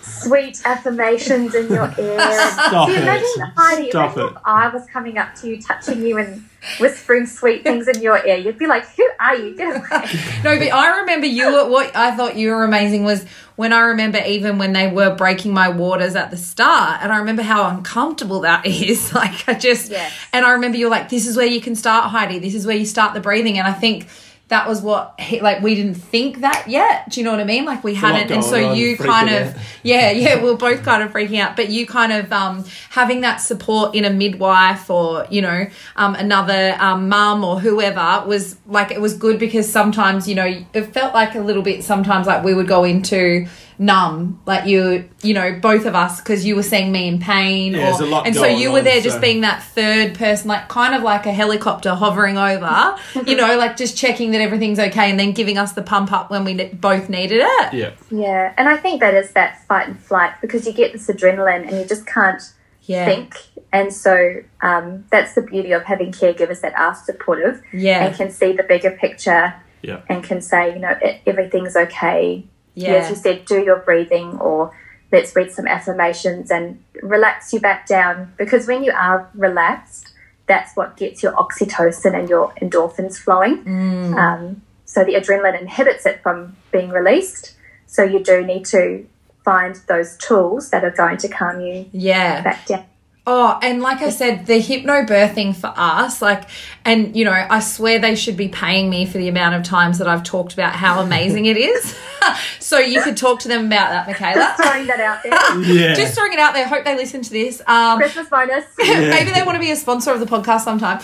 sweet 0.00 0.60
affirmations 0.64 1.54
in 1.54 1.68
your 1.68 1.92
ear. 1.98 2.18
Stop 2.50 2.88
See, 2.88 2.96
it. 2.96 3.02
imagine, 3.02 3.52
Heidi, 3.56 3.90
Stop 3.90 4.16
imagine 4.16 4.34
it. 4.34 4.36
if 4.36 4.42
I 4.44 4.68
was 4.68 4.86
coming 4.86 5.18
up 5.18 5.34
to 5.36 5.48
you, 5.48 5.60
touching 5.62 6.02
you, 6.02 6.18
and 6.18 6.44
whispering 6.80 7.26
sweet 7.26 7.62
things 7.62 7.88
in 7.88 8.00
your 8.02 8.24
ear. 8.26 8.36
You'd 8.36 8.58
be 8.58 8.66
like, 8.66 8.84
"Who 8.96 9.08
are 9.20 9.36
you? 9.36 9.56
Get 9.56 9.76
away!" 9.76 10.06
No, 10.44 10.58
but 10.58 10.72
I 10.72 11.00
remember 11.00 11.26
you. 11.26 11.50
What 11.68 11.94
I 11.96 12.16
thought 12.16 12.36
you 12.36 12.50
were 12.50 12.64
amazing 12.64 13.04
was 13.04 13.24
when 13.56 13.72
I 13.72 13.80
remember 13.80 14.18
even 14.26 14.58
when 14.58 14.72
they 14.72 14.88
were 14.90 15.14
breaking 15.14 15.52
my 15.52 15.68
waters 15.68 16.14
at 16.14 16.30
the 16.30 16.36
start, 16.36 17.00
and 17.02 17.12
I 17.12 17.18
remember 17.18 17.42
how 17.42 17.68
uncomfortable 17.68 18.40
that 18.40 18.64
is. 18.66 19.12
Like 19.14 19.48
I 19.48 19.54
just, 19.54 19.90
Yes. 19.90 20.12
and 20.32 20.44
I 20.46 20.50
remember 20.52 20.78
you're 20.78 20.90
like, 20.90 21.08
"This 21.08 21.26
is 21.26 21.36
where 21.36 21.46
you 21.46 21.60
can 21.60 21.74
start, 21.76 22.10
Heidi. 22.10 22.38
This 22.38 22.54
is 22.54 22.66
where 22.66 22.76
you 22.76 22.86
start 22.86 23.14
the 23.14 23.20
breathing." 23.20 23.58
And 23.58 23.66
I 23.68 23.72
think 23.72 24.06
that 24.52 24.68
was 24.68 24.82
what 24.82 25.18
like 25.40 25.62
we 25.62 25.74
didn't 25.74 25.94
think 25.94 26.40
that 26.40 26.64
yet. 26.68 27.08
Do 27.08 27.18
you 27.18 27.24
know 27.24 27.30
what 27.30 27.40
I 27.40 27.44
mean? 27.44 27.64
Like 27.64 27.82
we 27.82 27.94
hadn't, 27.94 28.30
and 28.30 28.44
so 28.44 28.68
on, 28.68 28.76
you 28.76 28.98
kind 28.98 29.30
out. 29.30 29.46
of 29.48 29.62
yeah, 29.82 30.10
yeah, 30.10 30.36
we 30.36 30.50
we're 30.50 30.56
both 30.58 30.82
kind 30.82 31.02
of 31.02 31.10
freaking 31.10 31.40
out. 31.40 31.56
But 31.56 31.70
you 31.70 31.86
kind 31.86 32.12
of 32.12 32.30
um, 32.30 32.62
having 32.90 33.22
that 33.22 33.36
support 33.36 33.94
in 33.94 34.04
a 34.04 34.10
midwife 34.10 34.90
or 34.90 35.26
you 35.30 35.40
know 35.40 35.66
um, 35.96 36.14
another 36.16 36.76
um, 36.78 37.08
mum 37.08 37.44
or 37.44 37.60
whoever 37.60 38.24
was 38.26 38.58
like 38.66 38.90
it 38.90 39.00
was 39.00 39.16
good 39.16 39.38
because 39.38 39.72
sometimes 39.72 40.28
you 40.28 40.34
know 40.34 40.62
it 40.74 40.82
felt 40.92 41.14
like 41.14 41.34
a 41.34 41.40
little 41.40 41.62
bit 41.62 41.82
sometimes 41.82 42.26
like 42.26 42.44
we 42.44 42.52
would 42.52 42.68
go 42.68 42.84
into 42.84 43.46
numb 43.82 44.40
like 44.46 44.66
you 44.66 45.08
you 45.22 45.34
know 45.34 45.58
both 45.60 45.86
of 45.86 45.94
us 45.94 46.20
because 46.20 46.44
you 46.44 46.54
were 46.54 46.62
seeing 46.62 46.92
me 46.92 47.08
in 47.08 47.18
pain 47.18 47.72
Yeah, 47.72 47.78
there's 47.90 48.00
a 48.00 48.06
lot 48.06 48.26
and 48.26 48.34
so 48.36 48.44
you 48.46 48.70
were 48.70 48.78
on, 48.78 48.84
there 48.84 49.00
just 49.00 49.16
so- 49.16 49.20
being 49.20 49.40
that 49.40 49.62
third 49.62 50.14
person 50.14 50.48
like 50.48 50.68
kind 50.68 50.94
of 50.94 51.02
like 51.02 51.26
a 51.26 51.32
helicopter 51.32 51.94
hovering 51.94 52.38
over 52.38 52.96
you 53.26 53.36
know 53.36 53.56
like 53.58 53.76
just 53.76 53.96
checking 53.96 54.30
that 54.32 54.40
everything's 54.40 54.78
okay 54.78 55.10
and 55.10 55.18
then 55.18 55.32
giving 55.32 55.58
us 55.58 55.72
the 55.72 55.82
pump 55.82 56.12
up 56.12 56.30
when 56.30 56.44
we 56.44 56.64
both 56.68 57.08
needed 57.08 57.40
it 57.42 57.72
Yeah. 57.74 57.92
yeah, 58.10 58.54
and 58.56 58.68
I 58.68 58.76
think 58.76 59.00
that 59.00 59.14
is 59.14 59.32
that 59.32 59.66
fight 59.66 59.88
and 59.88 59.98
flight 60.00 60.32
because 60.40 60.66
you 60.66 60.72
get 60.72 60.92
this 60.92 61.08
adrenaline 61.08 61.66
and 61.66 61.78
you 61.78 61.84
just 61.84 62.06
can't 62.06 62.42
yeah 62.84 63.04
think. 63.06 63.34
And 63.72 63.92
so 63.92 64.42
um, 64.60 65.04
that's 65.10 65.34
the 65.34 65.42
beauty 65.42 65.72
of 65.72 65.84
having 65.84 66.12
caregivers 66.12 66.60
that 66.60 66.78
are 66.78 66.94
supportive 66.94 67.62
yeah 67.72 68.04
and 68.04 68.14
can 68.14 68.30
see 68.30 68.52
the 68.52 68.62
bigger 68.64 68.90
picture 68.90 69.54
Yeah. 69.82 70.00
and 70.08 70.22
can 70.22 70.40
say, 70.40 70.72
you 70.74 70.78
know, 70.80 70.94
"E- 71.04 71.20
everything's 71.26 71.74
okay. 71.76 72.44
Yeah 72.74 72.92
As 72.94 73.10
you 73.10 73.16
said, 73.16 73.44
do 73.44 73.62
your 73.62 73.76
breathing 73.76 74.38
or 74.38 74.72
let's 75.10 75.36
read 75.36 75.52
some 75.52 75.66
affirmations 75.66 76.50
and 76.50 76.82
relax 77.02 77.52
you 77.52 77.60
back 77.60 77.86
down 77.86 78.32
because 78.38 78.66
when 78.66 78.82
you 78.82 78.92
are 78.92 79.28
relaxed, 79.34 80.12
that's 80.46 80.74
what 80.74 80.96
gets 80.96 81.22
your 81.22 81.32
oxytocin 81.32 82.18
and 82.18 82.28
your 82.28 82.52
endorphins 82.62 83.18
flowing. 83.18 83.62
Mm. 83.64 84.16
Um, 84.16 84.62
so 84.84 85.04
the 85.04 85.14
adrenaline 85.14 85.60
inhibits 85.60 86.06
it 86.06 86.22
from 86.22 86.56
being 86.70 86.90
released. 86.90 87.54
So 87.86 88.02
you 88.02 88.24
do 88.24 88.44
need 88.44 88.64
to 88.66 89.06
find 89.44 89.76
those 89.86 90.16
tools 90.16 90.70
that 90.70 90.84
are 90.84 90.90
going 90.90 91.16
to 91.18 91.28
calm 91.28 91.60
you 91.60 91.88
yeah 91.92 92.42
back 92.42 92.66
down. 92.66 92.84
Oh, 93.24 93.56
and 93.62 93.80
like 93.80 94.00
I 94.02 94.08
said, 94.10 94.46
the 94.46 94.54
hypnobirthing 94.54 95.54
for 95.54 95.72
us, 95.76 96.20
like, 96.20 96.42
and 96.84 97.14
you 97.14 97.24
know, 97.24 97.30
I 97.30 97.60
swear 97.60 98.00
they 98.00 98.16
should 98.16 98.36
be 98.36 98.48
paying 98.48 98.90
me 98.90 99.06
for 99.06 99.18
the 99.18 99.28
amount 99.28 99.54
of 99.54 99.62
times 99.62 99.98
that 99.98 100.08
I've 100.08 100.24
talked 100.24 100.54
about 100.54 100.72
how 100.74 101.00
amazing 101.00 101.46
it 101.46 101.56
is. 101.56 101.96
so 102.58 102.78
you 102.80 103.00
could 103.00 103.16
talk 103.16 103.38
to 103.40 103.48
them 103.48 103.66
about 103.66 103.90
that, 103.90 104.06
Michaela. 104.08 104.34
Just 104.34 104.62
Throwing 104.62 104.86
that 104.88 105.00
out 105.00 105.22
there. 105.22 105.32
Yeah. 105.72 105.94
Just 105.94 106.14
throwing 106.14 106.32
it 106.32 106.40
out 106.40 106.54
there. 106.54 106.66
Hope 106.66 106.84
they 106.84 106.96
listen 106.96 107.22
to 107.22 107.30
this. 107.30 107.62
Um, 107.66 107.98
Christmas 107.98 108.28
bonus. 108.28 108.64
maybe 108.78 109.30
they 109.30 109.42
want 109.42 109.54
to 109.54 109.60
be 109.60 109.70
a 109.70 109.76
sponsor 109.76 110.10
of 110.12 110.18
the 110.18 110.26
podcast 110.26 110.62
sometime 110.62 110.98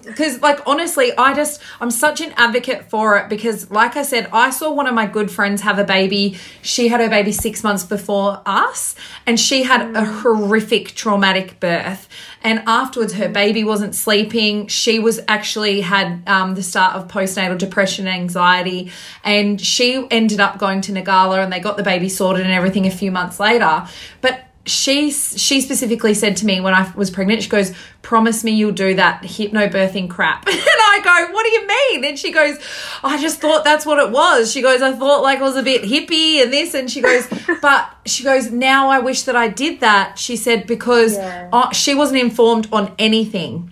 because 0.00 0.40
like 0.40 0.60
honestly 0.66 1.12
i 1.16 1.34
just 1.34 1.60
i'm 1.80 1.90
such 1.90 2.20
an 2.20 2.32
advocate 2.36 2.88
for 2.90 3.16
it 3.18 3.28
because 3.28 3.70
like 3.70 3.96
i 3.96 4.02
said 4.02 4.28
i 4.32 4.50
saw 4.50 4.72
one 4.72 4.86
of 4.86 4.94
my 4.94 5.06
good 5.06 5.30
friends 5.30 5.62
have 5.62 5.78
a 5.78 5.84
baby 5.84 6.36
she 6.62 6.88
had 6.88 7.00
her 7.00 7.08
baby 7.08 7.32
six 7.32 7.62
months 7.62 7.84
before 7.84 8.40
us 8.46 8.94
and 9.26 9.38
she 9.38 9.62
had 9.62 9.94
a 9.96 10.04
horrific 10.04 10.94
traumatic 11.28 11.60
birth. 11.60 12.08
And 12.42 12.62
afterwards 12.66 13.14
her 13.14 13.28
baby 13.28 13.64
wasn't 13.64 13.94
sleeping. 13.94 14.68
She 14.68 14.98
was 14.98 15.20
actually 15.28 15.80
had 15.80 16.22
um, 16.26 16.54
the 16.54 16.62
start 16.62 16.94
of 16.94 17.08
postnatal 17.08 17.58
depression 17.58 18.06
and 18.06 18.16
anxiety. 18.16 18.90
And 19.24 19.60
she 19.60 20.06
ended 20.10 20.40
up 20.40 20.58
going 20.58 20.80
to 20.82 20.92
Ngala 20.92 21.42
and 21.42 21.52
they 21.52 21.60
got 21.60 21.76
the 21.76 21.82
baby 21.82 22.08
sorted 22.08 22.44
and 22.44 22.54
everything 22.54 22.86
a 22.86 22.90
few 22.90 23.10
months 23.10 23.40
later. 23.40 23.86
But 24.20 24.47
she 24.68 25.10
she 25.10 25.60
specifically 25.60 26.14
said 26.14 26.36
to 26.38 26.46
me 26.46 26.60
when 26.60 26.74
I 26.74 26.92
was 26.94 27.10
pregnant, 27.10 27.42
she 27.42 27.48
goes, 27.48 27.72
"Promise 28.02 28.44
me 28.44 28.52
you'll 28.52 28.72
do 28.72 28.94
that 28.94 29.22
hypnobirthing 29.22 30.08
crap." 30.10 30.46
And 30.48 30.56
I 30.56 31.00
go, 31.02 31.32
"What 31.32 31.44
do 31.44 31.50
you 31.50 31.66
mean?" 31.66 32.04
And 32.04 32.18
she 32.18 32.30
goes, 32.32 32.56
"I 33.02 33.20
just 33.20 33.40
thought 33.40 33.64
that's 33.64 33.84
what 33.86 33.98
it 33.98 34.10
was." 34.12 34.52
She 34.52 34.62
goes, 34.62 34.82
"I 34.82 34.92
thought 34.92 35.22
like 35.22 35.38
it 35.38 35.42
was 35.42 35.56
a 35.56 35.62
bit 35.62 35.82
hippie 35.82 36.42
and 36.42 36.52
this," 36.52 36.74
and 36.74 36.90
she 36.90 37.00
goes, 37.00 37.26
"But 37.62 37.90
she 38.06 38.22
goes, 38.24 38.50
now 38.50 38.88
I 38.88 38.98
wish 39.00 39.22
that 39.22 39.36
I 39.36 39.48
did 39.48 39.80
that." 39.80 40.18
She 40.18 40.36
said 40.36 40.66
because 40.66 41.16
Yeah. 41.16 41.48
uh, 41.52 41.70
she 41.72 41.94
wasn't 41.94 42.20
informed 42.20 42.68
on 42.72 42.94
anything. 42.98 43.70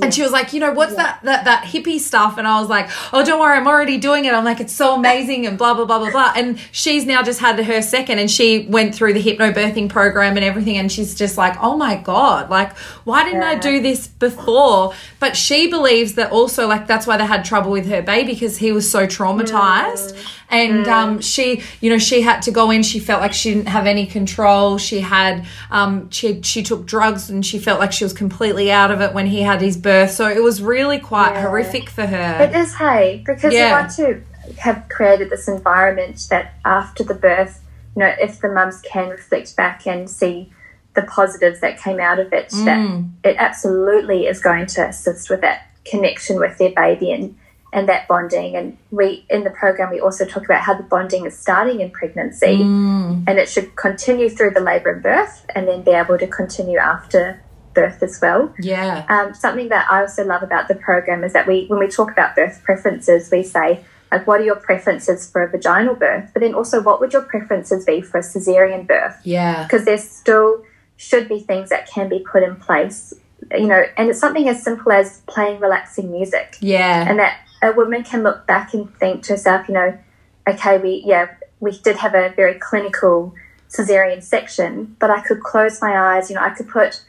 And 0.00 0.14
she 0.14 0.22
was 0.22 0.30
like, 0.30 0.52
you 0.52 0.60
know, 0.60 0.72
what's 0.72 0.94
that, 0.94 1.20
that 1.24 1.44
that 1.44 1.64
hippie 1.64 1.98
stuff? 1.98 2.38
And 2.38 2.46
I 2.46 2.60
was 2.60 2.70
like, 2.70 2.88
oh, 3.12 3.24
don't 3.24 3.40
worry, 3.40 3.56
I'm 3.56 3.66
already 3.66 3.98
doing 3.98 4.24
it. 4.24 4.32
I'm 4.32 4.44
like, 4.44 4.60
it's 4.60 4.72
so 4.72 4.94
amazing 4.94 5.46
and 5.46 5.58
blah 5.58 5.74
blah 5.74 5.84
blah 5.84 5.98
blah 5.98 6.10
blah. 6.10 6.32
And 6.36 6.58
she's 6.70 7.04
now 7.04 7.22
just 7.22 7.40
had 7.40 7.58
her 7.58 7.82
second, 7.82 8.20
and 8.20 8.30
she 8.30 8.66
went 8.68 8.94
through 8.94 9.14
the 9.14 9.22
hypnobirthing 9.22 9.88
program 9.88 10.36
and 10.36 10.44
everything, 10.44 10.76
and 10.76 10.90
she's 10.90 11.14
just 11.16 11.36
like, 11.36 11.56
oh 11.60 11.76
my 11.76 11.96
god, 11.96 12.50
like 12.50 12.76
why 13.04 13.24
didn't 13.24 13.42
I 13.42 13.56
do 13.56 13.82
this 13.82 14.06
before? 14.06 14.94
But 15.18 15.36
she 15.36 15.68
believes 15.68 16.14
that 16.14 16.30
also 16.30 16.68
like 16.68 16.86
that's 16.86 17.06
why 17.06 17.16
they 17.16 17.26
had 17.26 17.44
trouble 17.44 17.72
with 17.72 17.86
her 17.86 18.00
baby 18.00 18.32
because 18.32 18.58
he 18.58 18.70
was 18.70 18.90
so 18.90 19.06
traumatized, 19.06 20.16
and 20.50 20.86
um, 20.86 21.20
she, 21.20 21.62
you 21.80 21.90
know, 21.90 21.98
she 21.98 22.22
had 22.22 22.42
to 22.42 22.52
go 22.52 22.70
in. 22.70 22.84
She 22.84 23.00
felt 23.00 23.20
like 23.20 23.32
she 23.32 23.54
didn't 23.54 23.68
have 23.68 23.86
any 23.86 24.06
control. 24.06 24.78
She 24.78 25.00
had 25.00 25.46
um, 25.70 26.08
she 26.10 26.40
she 26.42 26.62
took 26.62 26.86
drugs 26.86 27.28
and 27.28 27.44
she 27.44 27.58
felt 27.58 27.80
like 27.80 27.92
she 27.92 28.04
was 28.04 28.12
completely 28.12 28.70
out 28.70 28.92
of 28.92 29.00
it 29.00 29.12
when 29.12 29.26
he 29.26 29.42
had 29.42 29.60
his 29.60 29.79
birth. 29.82 30.10
So 30.12 30.28
it 30.28 30.42
was 30.42 30.62
really 30.62 30.98
quite 30.98 31.32
Yeah. 31.34 31.42
horrific 31.42 31.88
for 31.90 32.06
her. 32.06 32.38
It 32.42 32.54
is, 32.54 32.74
hey, 32.76 33.22
because 33.24 33.52
Yeah. 33.52 33.66
you 33.66 33.72
want 33.72 33.90
to 33.96 34.22
have 34.58 34.88
created 34.88 35.30
this 35.30 35.48
environment 35.48 36.26
that 36.30 36.54
after 36.64 37.04
the 37.04 37.14
birth, 37.14 37.60
you 37.96 38.00
know, 38.00 38.12
if 38.20 38.40
the 38.40 38.48
mums 38.48 38.80
can 38.80 39.08
reflect 39.08 39.56
back 39.56 39.86
and 39.86 40.08
see 40.08 40.52
the 40.94 41.02
positives 41.02 41.60
that 41.60 41.78
came 41.78 42.00
out 42.00 42.18
of 42.18 42.32
it, 42.32 42.48
Mm. 42.50 43.10
that 43.22 43.30
it 43.30 43.36
absolutely 43.38 44.26
is 44.26 44.40
going 44.40 44.66
to 44.66 44.86
assist 44.88 45.30
with 45.30 45.40
that 45.42 45.62
connection 45.84 46.38
with 46.38 46.58
their 46.58 46.70
baby 46.74 47.12
and, 47.12 47.36
and 47.72 47.88
that 47.88 48.08
bonding. 48.08 48.56
And 48.56 48.76
we, 48.90 49.24
in 49.30 49.44
the 49.44 49.50
program, 49.50 49.90
we 49.90 50.00
also 50.00 50.24
talk 50.24 50.44
about 50.44 50.62
how 50.62 50.74
the 50.74 50.82
bonding 50.82 51.26
is 51.26 51.38
starting 51.38 51.80
in 51.80 51.90
pregnancy 51.90 52.58
Mm. 52.58 53.22
and 53.28 53.38
it 53.38 53.48
should 53.48 53.76
continue 53.76 54.28
through 54.28 54.50
the 54.50 54.60
labour 54.60 54.90
and 54.90 55.02
birth 55.02 55.46
and 55.54 55.68
then 55.68 55.82
be 55.82 55.92
able 55.92 56.18
to 56.18 56.26
continue 56.26 56.78
after 56.78 57.40
birth 57.74 58.02
as 58.02 58.18
well. 58.20 58.52
Yeah. 58.58 59.06
Um, 59.08 59.34
something 59.34 59.68
that 59.68 59.90
I 59.90 60.00
also 60.00 60.24
love 60.24 60.42
about 60.42 60.68
the 60.68 60.74
program 60.74 61.24
is 61.24 61.32
that 61.32 61.46
we, 61.46 61.66
when 61.66 61.78
we 61.78 61.88
talk 61.88 62.10
about 62.10 62.34
birth 62.34 62.62
preferences, 62.64 63.30
we 63.30 63.42
say, 63.42 63.84
like, 64.10 64.26
what 64.26 64.40
are 64.40 64.44
your 64.44 64.56
preferences 64.56 65.30
for 65.30 65.42
a 65.42 65.48
vaginal 65.48 65.94
birth? 65.94 66.30
But 66.32 66.40
then 66.40 66.54
also, 66.54 66.82
what 66.82 67.00
would 67.00 67.12
your 67.12 67.22
preferences 67.22 67.84
be 67.84 68.00
for 68.00 68.18
a 68.18 68.22
cesarean 68.22 68.86
birth? 68.86 69.20
Yeah. 69.24 69.62
Because 69.64 69.84
there 69.84 69.98
still 69.98 70.64
should 70.96 71.28
be 71.28 71.38
things 71.38 71.70
that 71.70 71.88
can 71.88 72.08
be 72.08 72.18
put 72.18 72.42
in 72.42 72.56
place, 72.56 73.14
you 73.52 73.66
know, 73.66 73.82
and 73.96 74.10
it's 74.10 74.18
something 74.18 74.48
as 74.48 74.62
simple 74.62 74.92
as 74.92 75.22
playing 75.26 75.60
relaxing 75.60 76.10
music. 76.10 76.56
Yeah. 76.60 77.08
And 77.08 77.18
that 77.20 77.38
a 77.62 77.72
woman 77.72 78.02
can 78.02 78.22
look 78.22 78.46
back 78.46 78.74
and 78.74 78.92
think 78.98 79.22
to 79.24 79.34
herself, 79.34 79.68
you 79.68 79.74
know, 79.74 79.98
okay, 80.46 80.78
we, 80.78 81.02
yeah, 81.06 81.28
we 81.60 81.70
did 81.78 81.96
have 81.96 82.14
a 82.14 82.30
very 82.30 82.58
clinical 82.58 83.34
cesarean 83.68 84.22
section, 84.22 84.96
but 84.98 85.10
I 85.10 85.20
could 85.20 85.40
close 85.40 85.80
my 85.80 86.16
eyes, 86.16 86.28
you 86.28 86.36
know, 86.36 86.42
I 86.42 86.50
could 86.50 86.68
put 86.68 87.02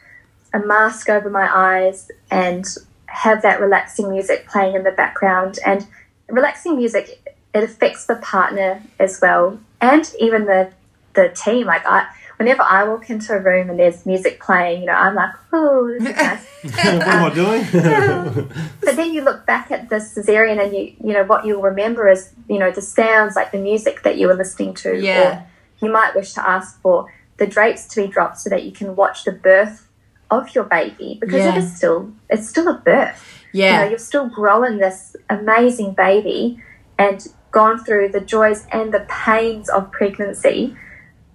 a 0.54 0.60
mask 0.60 1.10
over 1.10 1.30
my 1.30 1.50
eyes 1.54 2.12
and 2.30 2.66
have 3.06 3.42
that 3.42 3.60
relaxing 3.60 4.10
music 4.10 4.48
playing 4.48 4.76
in 4.76 4.84
the 4.84 4.92
background. 4.92 5.60
And 5.66 5.86
relaxing 6.28 6.78
music, 6.78 7.22
it 7.54 7.64
affects 7.64 8.06
the 8.06 8.16
partner 8.16 8.82
as 9.00 9.20
well, 9.22 9.60
and 9.80 10.12
even 10.20 10.46
the 10.46 10.72
the 11.14 11.30
team. 11.30 11.68
Like 11.68 11.86
I, 11.86 12.08
whenever 12.38 12.64
I 12.64 12.86
walk 12.86 13.10
into 13.10 13.34
a 13.34 13.40
room 13.40 13.70
and 13.70 13.78
there's 13.78 14.06
music 14.06 14.40
playing, 14.40 14.82
you 14.82 14.88
know, 14.88 14.94
I'm 14.94 15.14
like, 15.14 15.34
oh, 15.52 15.88
this 16.00 16.10
is 16.10 16.16
nice. 16.16 16.48
what 16.64 17.08
am 17.08 17.32
I 17.32 17.36
doing? 17.36 18.48
but 18.82 18.96
then 18.96 19.14
you 19.14 19.22
look 19.22 19.46
back 19.46 19.72
at 19.72 19.90
the 19.90 19.98
cesarean 19.98 20.64
and 20.64 20.74
you, 20.74 20.94
you 21.04 21.14
know, 21.14 21.24
what 21.24 21.46
you'll 21.46 21.62
remember 21.62 22.08
is, 22.08 22.32
you 22.48 22.58
know, 22.58 22.72
the 22.72 22.82
sounds 22.82 23.36
like 23.36 23.52
the 23.52 23.58
music 23.58 24.04
that 24.04 24.18
you 24.18 24.28
were 24.28 24.34
listening 24.34 24.74
to. 24.76 24.98
Yeah. 24.98 25.22
Or 25.22 25.48
you 25.86 25.92
might 25.92 26.16
wish 26.16 26.34
to 26.34 26.48
ask 26.48 26.82
for 26.82 27.12
the 27.38 27.48
drapes 27.48 27.88
to 27.90 28.04
be 28.04 28.08
dropped 28.08 28.40
so 28.40 28.50
that 28.50 28.64
you 28.64 28.72
can 28.72 28.96
watch 28.96 29.24
the 29.24 29.32
birth 29.32 29.88
of 30.32 30.56
your 30.56 30.64
baby 30.64 31.18
because 31.20 31.44
Yeah. 31.44 31.50
it 31.56 31.58
is 31.58 31.76
still, 31.76 32.12
it's 32.30 32.48
still 32.50 32.68
a 32.68 32.74
birth. 32.74 33.22
You 33.52 33.64
Yeah. 33.66 33.84
know, 33.84 33.90
you're 33.90 34.00
still 34.00 34.28
growing 34.30 34.78
this 34.78 35.16
amazing 35.30 35.94
baby 35.94 36.62
and 36.98 37.28
gone 37.52 37.84
through 37.84 38.10
the 38.10 38.22
joys 38.22 38.66
and 38.72 38.94
the 38.94 39.02
pains 39.10 39.70
of 39.70 39.92
pregnancy. 39.92 40.76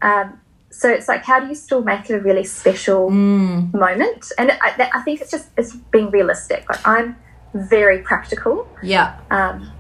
Um, 0.03 0.41
so 0.71 0.89
it's 0.89 1.09
like, 1.09 1.25
how 1.25 1.41
do 1.41 1.47
you 1.47 1.55
still 1.55 1.83
make 1.83 2.09
it 2.11 2.15
a 2.15 2.21
really 2.21 2.45
special 2.45 3.11
Mm. 3.11 3.73
moment? 3.75 4.33
And 4.39 4.51
I, 4.53 4.91
I 4.95 5.01
think 5.03 5.21
it's 5.21 5.31
just 5.31 5.49
it's 5.57 5.75
being 5.75 6.11
realistic. 6.11 6.65
Like 6.69 6.81
I'm 6.87 7.17
very 7.55 7.99
practical, 8.01 8.67
Yeah. 8.83 9.15
um, 9.31 9.71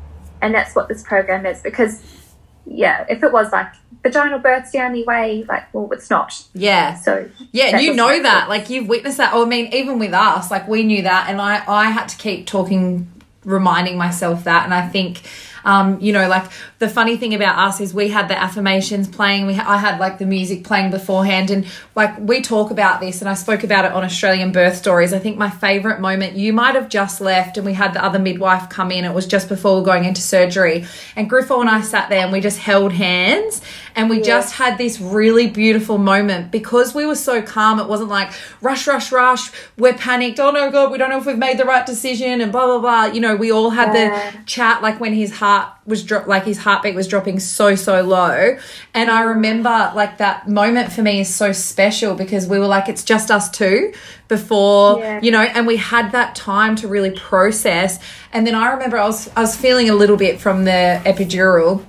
and 0.42 0.55
that's 0.55 0.74
what 0.74 0.88
this 0.88 1.02
program 1.02 1.44
is. 1.46 1.61
Because 1.62 2.02
yeah, 2.66 3.07
if 3.09 3.22
it 3.22 3.33
was 3.33 3.52
like 3.52 3.68
vaginal 4.02 4.38
birth's 4.38 4.70
the 4.72 4.83
only 4.83 5.05
way, 5.05 5.44
like 5.48 5.72
well, 5.72 5.88
it's 5.92 6.11
not. 6.11 6.44
Yeah. 6.55 6.94
So 6.94 7.29
Yeah, 7.52 7.72
that 7.72 7.83
you 7.83 7.94
know 7.94 8.09
make 8.09 8.22
that. 8.24 8.40
sense. 8.40 8.48
Like 8.48 8.70
you've 8.70 8.88
witnessed 8.88 9.18
that. 9.18 9.33
Oh, 9.35 9.44
I 9.44 9.48
mean, 9.48 9.72
even 9.72 9.98
with 9.98 10.12
us, 10.12 10.50
like 10.50 10.68
we 10.68 10.83
knew 10.83 11.02
that, 11.02 11.29
and 11.31 11.40
I 11.40 11.62
I 11.66 11.90
had 11.90 12.09
to 12.09 12.16
keep 12.16 12.46
talking, 12.46 13.11
reminding 13.44 13.96
myself 13.96 14.44
that, 14.44 14.64
and 14.64 14.74
I 14.74 14.87
think. 14.88 15.22
Um, 15.66 16.00
you 16.00 16.12
know, 16.12 16.29
like 16.29 16.44
the 16.79 16.88
funny 16.88 17.16
thing 17.16 17.35
about 17.35 17.59
us 17.59 17.81
is 17.81 17.92
we 17.92 18.09
had 18.09 18.29
the 18.29 18.38
affirmations 18.38 19.09
playing. 19.09 19.46
We 19.46 19.55
ha- 19.55 19.64
I 19.70 19.79
had 19.79 19.98
like 19.98 20.18
the 20.18 20.24
music 20.26 20.62
playing 20.64 20.92
beforehand, 20.92 21.50
and 21.50 21.66
like 21.96 22.16
we 22.18 22.40
talk 22.40 22.70
about 22.70 23.00
this, 23.00 23.20
and 23.20 23.29
I 23.29 23.35
spoke 23.35 23.64
about 23.64 23.85
it 23.85 23.90
on 23.92 24.05
Australian 24.05 24.52
Birth 24.52 24.76
Stories. 24.76 25.12
I 25.12 25.18
think 25.18 25.37
my 25.37 25.50
favorite 25.50 26.00
moment. 26.00 26.37
You 26.37 26.52
might 26.52 26.76
have 26.76 26.88
just 26.88 27.20
left, 27.20 27.57
and 27.57 27.66
we 27.66 27.72
had 27.74 27.92
the 27.94 28.02
other 28.05 28.20
midwife 28.20 28.68
come 28.70 28.92
in. 28.92 29.05
It 29.05 29.12
was 29.12 29.26
just 29.26 29.48
before 29.48 29.74
we 29.74 29.81
were 29.81 29.87
going 29.87 30.05
into 30.05 30.20
surgery, 30.20 30.87
and 31.16 31.29
Griffo 31.29 31.61
and 31.61 31.68
I 31.68 31.81
sat 31.81 32.09
there, 32.11 32.20
and 32.22 32.33
we 32.33 32.40
just 32.40 32.59
held 32.61 32.92
hands, 32.92 33.61
and 33.96 34.09
we 34.09 34.20
just 34.20 34.55
had 34.55 34.79
this 34.79 35.00
really 35.00 35.48
beautiful 35.48 35.98
moment 35.98 36.52
because 36.52 36.94
we 36.94 37.07
were 37.07 37.16
so 37.16 37.42
calm. 37.42 37.81
It 37.81 37.88
wasn't 37.88 38.11
like 38.11 38.31
rush, 38.62 38.87
rush, 38.87 39.11
rush. 39.11 39.50
We're 39.76 39.94
panicked. 39.94 40.38
Oh 40.38 40.52
no, 40.52 40.70
God, 40.70 40.92
we 40.92 40.98
don't 40.98 41.11
know 41.11 41.18
if 41.18 41.26
we've 41.26 41.37
made 41.37 41.59
the 41.59 41.64
right 41.64 41.85
decision, 41.85 42.40
and 42.40 42.52
blah 42.52 42.66
blah 42.66 42.79
blah. 42.79 43.05
You 43.12 43.20
know, 43.20 43.35
we 43.35 43.50
all 43.50 43.70
had 43.70 43.92
Yeah. 43.92 44.31
the 44.33 44.44
chat 44.44 44.81
like 44.81 45.00
when 45.00 45.12
his 45.12 45.33
heart 45.38 45.56
was 45.87 46.03
drop, 46.03 46.27
like 46.27 46.45
his 46.45 46.59
heartbeat 46.59 46.95
was 46.95 47.07
dropping 47.09 47.38
so 47.40 47.75
so 47.75 48.03
low. 48.03 48.57
And 48.95 49.11
I 49.11 49.23
remember 49.23 49.92
like 49.95 50.19
that 50.19 50.49
moment 50.49 50.92
for 50.92 51.03
me 51.03 51.21
is 51.21 51.35
so 51.35 51.53
special 51.53 52.14
because 52.14 52.47
we 52.47 52.59
were 52.59 52.66
like 52.66 52.88
it's 52.88 53.05
just 53.05 53.31
us 53.31 53.51
two 53.51 53.92
before 54.29 54.99
Yeah. 54.99 55.21
you 55.23 55.31
know, 55.31 55.42
and 55.42 55.66
we 55.66 55.77
had 55.77 56.12
that 56.12 56.35
time 56.35 56.77
to 56.77 56.88
really 56.88 57.11
process. 57.12 57.99
And 58.33 58.47
then 58.47 58.55
I 58.55 58.73
remember 58.73 58.99
I 58.99 59.07
was 59.07 59.31
I 59.37 59.40
was 59.40 59.57
feeling 59.57 59.88
a 59.90 59.95
little 59.95 60.16
bit 60.16 60.40
from 60.40 60.64
the 60.64 61.01
epidural. 61.05 61.85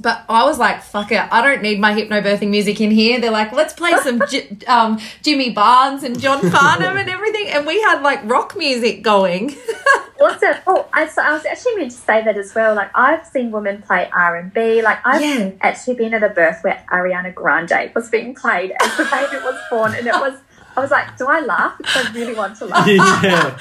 But 0.00 0.24
I 0.28 0.44
was 0.44 0.58
like, 0.58 0.82
fuck 0.82 1.10
it, 1.12 1.20
I 1.20 1.42
don't 1.42 1.62
need 1.62 1.80
my 1.80 1.92
hypnobirthing 1.92 2.48
music 2.50 2.80
in 2.80 2.90
here. 2.90 3.20
They're 3.20 3.30
like, 3.30 3.52
let's 3.52 3.72
play 3.74 3.92
some 4.02 4.22
J- 4.30 4.56
um, 4.66 4.98
Jimmy 5.22 5.50
Barnes 5.50 6.02
and 6.04 6.18
John 6.20 6.40
Farnham 6.50 6.96
and 6.96 7.08
everything. 7.08 7.48
And 7.48 7.66
we 7.66 7.80
had 7.82 8.02
like 8.02 8.20
rock 8.24 8.56
music 8.56 9.02
going. 9.02 9.56
awesome. 10.20 10.54
Oh, 10.66 10.88
I, 10.92 11.08
so 11.08 11.22
I 11.22 11.32
was 11.32 11.44
actually 11.46 11.76
meant 11.76 11.90
to 11.90 11.96
say 11.96 12.22
that 12.24 12.36
as 12.36 12.54
well. 12.54 12.74
Like 12.74 12.90
I've 12.94 13.26
seen 13.26 13.50
women 13.50 13.82
play 13.82 14.08
R 14.12 14.36
and 14.36 14.52
B. 14.54 14.82
Like 14.82 14.98
I've 15.04 15.20
Yeah. 15.20 15.50
actually 15.60 15.96
been 15.96 16.14
at 16.14 16.22
a 16.22 16.28
birth 16.28 16.58
where 16.62 16.84
Ariana 16.92 17.34
Grande 17.34 17.90
was 17.94 18.08
being 18.08 18.34
played 18.34 18.72
as 18.80 18.96
the 18.96 19.04
baby 19.04 19.42
was 19.44 19.58
born, 19.70 19.94
and 19.94 20.06
it 20.06 20.14
was. 20.14 20.34
I 20.78 20.80
was 20.80 20.90
like, 20.92 21.16
do 21.18 21.26
I 21.26 21.40
laugh? 21.40 21.76
Because 21.78 22.06
I 22.06 22.12
really 22.12 22.34
want 22.34 22.56
to 22.58 22.66
laugh. 22.66 22.86
yeah. 22.88 23.58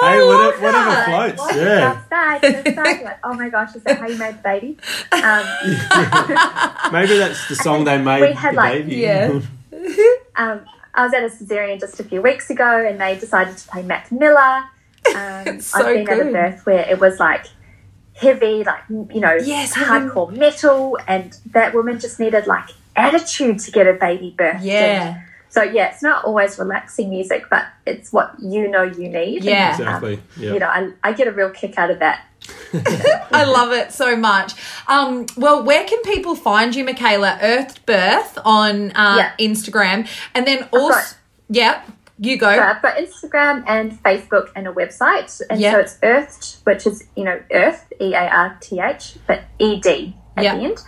Hey, 0.00 0.20
love 0.20 0.54
whatever, 0.60 0.62
whatever 0.62 0.90
that. 0.90 1.06
Floats. 1.36 1.38
what? 1.38 1.54
Yeah. 1.56 2.04
Outside, 2.10 2.44
outside. 2.44 3.04
Like, 3.04 3.18
oh 3.22 3.34
my 3.34 3.48
gosh, 3.50 3.76
is 3.76 3.82
that 3.84 3.98
how 4.00 4.08
you 4.08 4.18
made 4.18 4.34
the 4.38 4.42
baby? 4.42 4.78
Um, 5.12 5.46
Maybe 6.92 7.16
that's 7.18 7.48
the 7.48 7.54
song 7.54 7.84
they 7.84 7.98
made. 7.98 8.20
We 8.22 8.32
had, 8.32 8.54
the 8.54 8.56
like- 8.56 8.72
baby. 8.84 8.96
Yeah. 8.96 9.40
um, 10.36 10.60
I 10.94 11.04
was 11.04 11.14
at 11.14 11.22
a 11.22 11.28
cesarean 11.28 11.78
just 11.78 12.00
a 12.00 12.04
few 12.04 12.20
weeks 12.20 12.50
ago, 12.50 12.84
and 12.84 13.00
they 13.00 13.16
decided 13.16 13.56
to 13.58 13.68
play 13.68 13.82
Mac 13.82 14.10
Miller. 14.10 14.64
Um, 15.14 15.60
So 15.60 15.78
I've 15.86 16.04
been 16.04 16.08
at 16.20 16.26
a 16.26 16.32
birth 16.32 16.66
where 16.66 16.80
it 16.90 16.98
was 16.98 17.20
like 17.20 17.46
heavy, 18.14 18.64
like 18.64 18.80
you 18.88 19.20
know, 19.20 19.34
Yes, 19.36 19.74
heavy. 19.74 20.08
hardcore 20.08 20.36
metal, 20.36 20.98
and 21.06 21.38
that 21.52 21.74
woman 21.74 22.00
just 22.00 22.18
needed 22.18 22.48
like 22.48 22.70
attitude 22.96 23.60
to 23.60 23.70
get 23.70 23.86
a 23.86 23.92
baby 23.92 24.34
birth. 24.36 24.62
Yeah. 24.62 25.22
So 25.48 25.62
yeah, 25.62 25.90
it's 25.90 26.02
not 26.02 26.24
always 26.24 26.58
relaxing 26.58 27.08
music, 27.10 27.44
but 27.50 27.66
it's 27.86 28.12
what 28.12 28.34
you 28.40 28.68
know 28.68 28.82
you 28.82 29.08
need. 29.08 29.44
Yeah. 29.44 29.72
And, 29.76 29.82
um, 29.82 29.88
Exactly. 30.04 30.22
Yeah. 30.36 30.52
You 30.54 30.58
know, 30.58 30.66
I, 30.68 30.90
I 31.02 31.12
get 31.12 31.28
a 31.28 31.32
real 31.32 31.50
kick 31.50 31.78
out 31.78 31.90
of 31.90 31.98
that. 32.00 32.26
I 33.32 33.44
love 33.44 33.72
it 33.72 33.92
so 33.92 34.16
much. 34.16 34.52
Um, 34.86 35.26
well, 35.36 35.62
where 35.64 35.84
can 35.86 36.00
people 36.02 36.34
find 36.36 36.74
you, 36.74 36.84
Michaela? 36.84 37.38
Earthed 37.42 37.84
Birth 37.86 38.38
on 38.44 38.90
uh, 38.96 39.16
Yeah. 39.18 39.32
Instagram. 39.40 40.08
And 40.34 40.46
then 40.46 40.68
also, 40.72 40.94
got- 40.94 41.16
yeah, 41.48 41.82
you 42.18 42.36
go. 42.36 42.54
So 42.54 42.60
I've 42.62 42.82
got 42.82 42.96
Instagram 42.96 43.64
and 43.66 43.92
Facebook 44.02 44.50
and 44.54 44.66
a 44.68 44.72
website. 44.72 45.40
And 45.50 45.60
Yeah. 45.60 45.72
so 45.72 45.78
it's 45.80 45.98
Earthed, 46.02 46.56
which 46.64 46.86
is, 46.86 47.04
you 47.16 47.24
know, 47.24 47.40
Earth, 47.52 47.90
E 48.00 48.14
A 48.14 48.28
R 48.28 48.56
T 48.60 48.80
H, 48.80 49.16
but 49.26 49.44
E 49.58 49.80
D 49.80 50.14
at 50.36 50.44
Yeah. 50.44 50.56
the 50.56 50.62
end. 50.64 50.78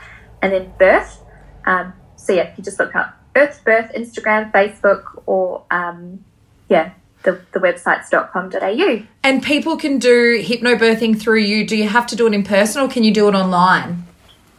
And 0.43 0.53
then 0.53 0.73
Birth. 0.79 1.23
Um, 1.65 1.93
so 2.17 2.33
yeah, 2.33 2.53
you 2.57 2.63
just 2.65 2.79
look 2.79 2.95
up 2.95 3.15
Earth 3.37 3.63
Birth, 3.65 3.93
Instagram, 3.95 4.51
Facebook, 4.53 5.23
or 5.27 5.63
um, 5.71 6.25
yeah, 6.69 6.93
the, 7.23 7.41
the 7.53 7.61
website's 7.61 8.11
.com.au. 8.11 9.03
And 9.23 9.43
people 9.43 9.77
can 9.77 9.99
do 9.99 10.43
hypnobirthing 10.43 11.21
through 11.21 11.41
you. 11.41 11.67
Do 11.67 11.77
you 11.77 11.89
have 11.89 12.07
to 12.09 12.17
do 12.17 12.27
it 12.27 12.35
in 12.35 12.43
person 12.43 12.83
or 12.83 12.89
can 12.89 13.05
you 13.05 13.13
do 13.13 13.29
it 13.29 13.35
online? 13.35 14.05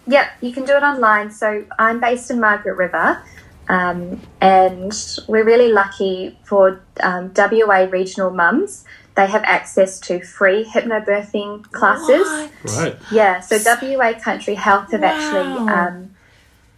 Yep, 0.07 0.27
you 0.41 0.51
can 0.51 0.65
do 0.65 0.75
it 0.75 0.83
online. 0.83 1.31
So 1.31 1.65
I'm 1.77 1.99
based 1.99 2.31
in 2.31 2.39
Margaret 2.39 2.75
River, 2.75 3.21
um, 3.67 4.19
and 4.41 4.91
we're 5.27 5.43
really 5.43 5.71
lucky 5.71 6.35
for 6.43 6.81
um, 7.01 7.31
WA 7.35 7.87
regional 7.91 8.31
mums. 8.31 8.85
They 9.15 9.27
have 9.27 9.43
access 9.43 9.99
to 10.01 10.19
free 10.23 10.63
hypnobirthing 10.65 11.71
classes. 11.71 12.27
What? 12.27 12.75
Right. 12.77 12.97
Yeah, 13.11 13.39
so 13.41 13.59
WA 13.63 14.13
Country 14.19 14.55
Health 14.55 14.91
have 14.93 15.03
actually 15.03 15.69
um, 15.69 16.15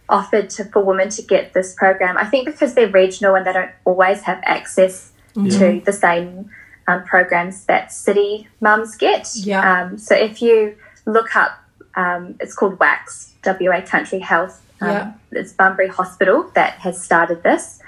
offered 0.08 0.50
to, 0.50 0.64
for 0.66 0.84
women 0.84 1.08
to 1.10 1.22
get 1.22 1.52
this 1.52 1.74
program. 1.74 2.16
I 2.16 2.24
think 2.24 2.46
because 2.46 2.74
they're 2.74 2.90
regional 2.90 3.34
and 3.34 3.46
they 3.46 3.52
don't 3.52 3.70
always 3.84 4.22
have 4.22 4.40
access 4.44 5.12
to 5.34 5.80
the 5.84 5.92
same 5.92 6.50
um, 6.86 7.04
programs 7.04 7.64
that 7.64 7.92
city 7.92 8.48
mums 8.60 8.96
get. 8.96 9.30
Yeah. 9.34 9.84
Um, 9.84 9.98
so 9.98 10.14
if 10.14 10.42
you 10.42 10.76
look 11.06 11.34
up, 11.36 11.58
um, 11.94 12.36
it's 12.40 12.54
called 12.54 12.78
WACHS, 12.78 13.32
WA 13.44 13.80
Country 13.80 14.18
Health. 14.18 14.60
Um, 14.80 14.88
Yeah. 14.90 15.12
It's 15.32 15.52
Bunbury 15.52 15.88
Hospital 15.88 16.50
that 16.54 16.74
has 16.80 17.02
started 17.02 17.42
this. 17.42 17.80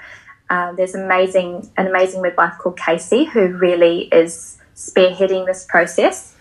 Um, 0.49 0.75
there's 0.75 0.95
amazing 0.95 1.71
an 1.77 1.87
amazing 1.87 2.21
midwife 2.21 2.57
called 2.59 2.77
Casey 2.77 3.25
who 3.25 3.47
really 3.47 4.03
is 4.11 4.57
spearheading 4.75 5.45
this 5.45 5.65
process. 5.65 6.35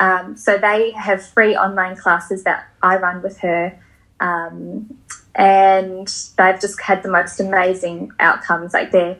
Um, 0.00 0.36
so 0.36 0.58
they 0.58 0.92
have 0.92 1.26
free 1.26 1.56
online 1.56 1.96
classes 1.96 2.44
that 2.44 2.68
I 2.82 2.96
run 2.98 3.20
with 3.20 3.38
her, 3.38 3.76
um, 4.20 4.98
and 5.34 6.08
they've 6.36 6.60
just 6.60 6.80
had 6.80 7.02
the 7.02 7.10
most 7.10 7.40
amazing 7.40 8.12
outcomes. 8.18 8.74
Like 8.74 8.90
they're 8.90 9.18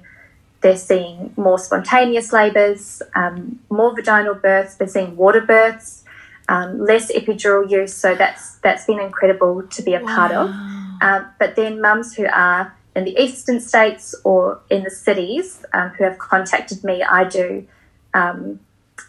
they're 0.60 0.76
seeing 0.76 1.32
more 1.36 1.58
spontaneous 1.58 2.32
labours, 2.32 3.00
um, 3.14 3.60
more 3.70 3.94
vaginal 3.94 4.34
births. 4.34 4.74
They're 4.74 4.88
seeing 4.88 5.16
water 5.16 5.40
births, 5.40 6.02
um, 6.48 6.80
less 6.80 7.12
epidural 7.12 7.70
use. 7.70 7.94
So 7.94 8.14
that's 8.14 8.56
that's 8.56 8.84
been 8.84 9.00
incredible 9.00 9.62
to 9.62 9.82
be 9.82 9.94
a 9.94 10.00
part 10.00 10.32
of. 10.32 10.50
Um, 11.00 11.26
but 11.38 11.54
then 11.54 11.80
mums 11.80 12.14
who 12.14 12.26
are 12.26 12.74
in 12.96 13.04
the 13.04 13.16
eastern 13.22 13.60
states 13.60 14.16
or 14.24 14.60
in 14.68 14.82
the 14.82 14.90
cities 14.90 15.64
um, 15.72 15.90
who 15.90 16.02
have 16.02 16.18
contacted 16.18 16.82
me, 16.82 17.04
I 17.04 17.22
do 17.22 17.64
um, 18.12 18.58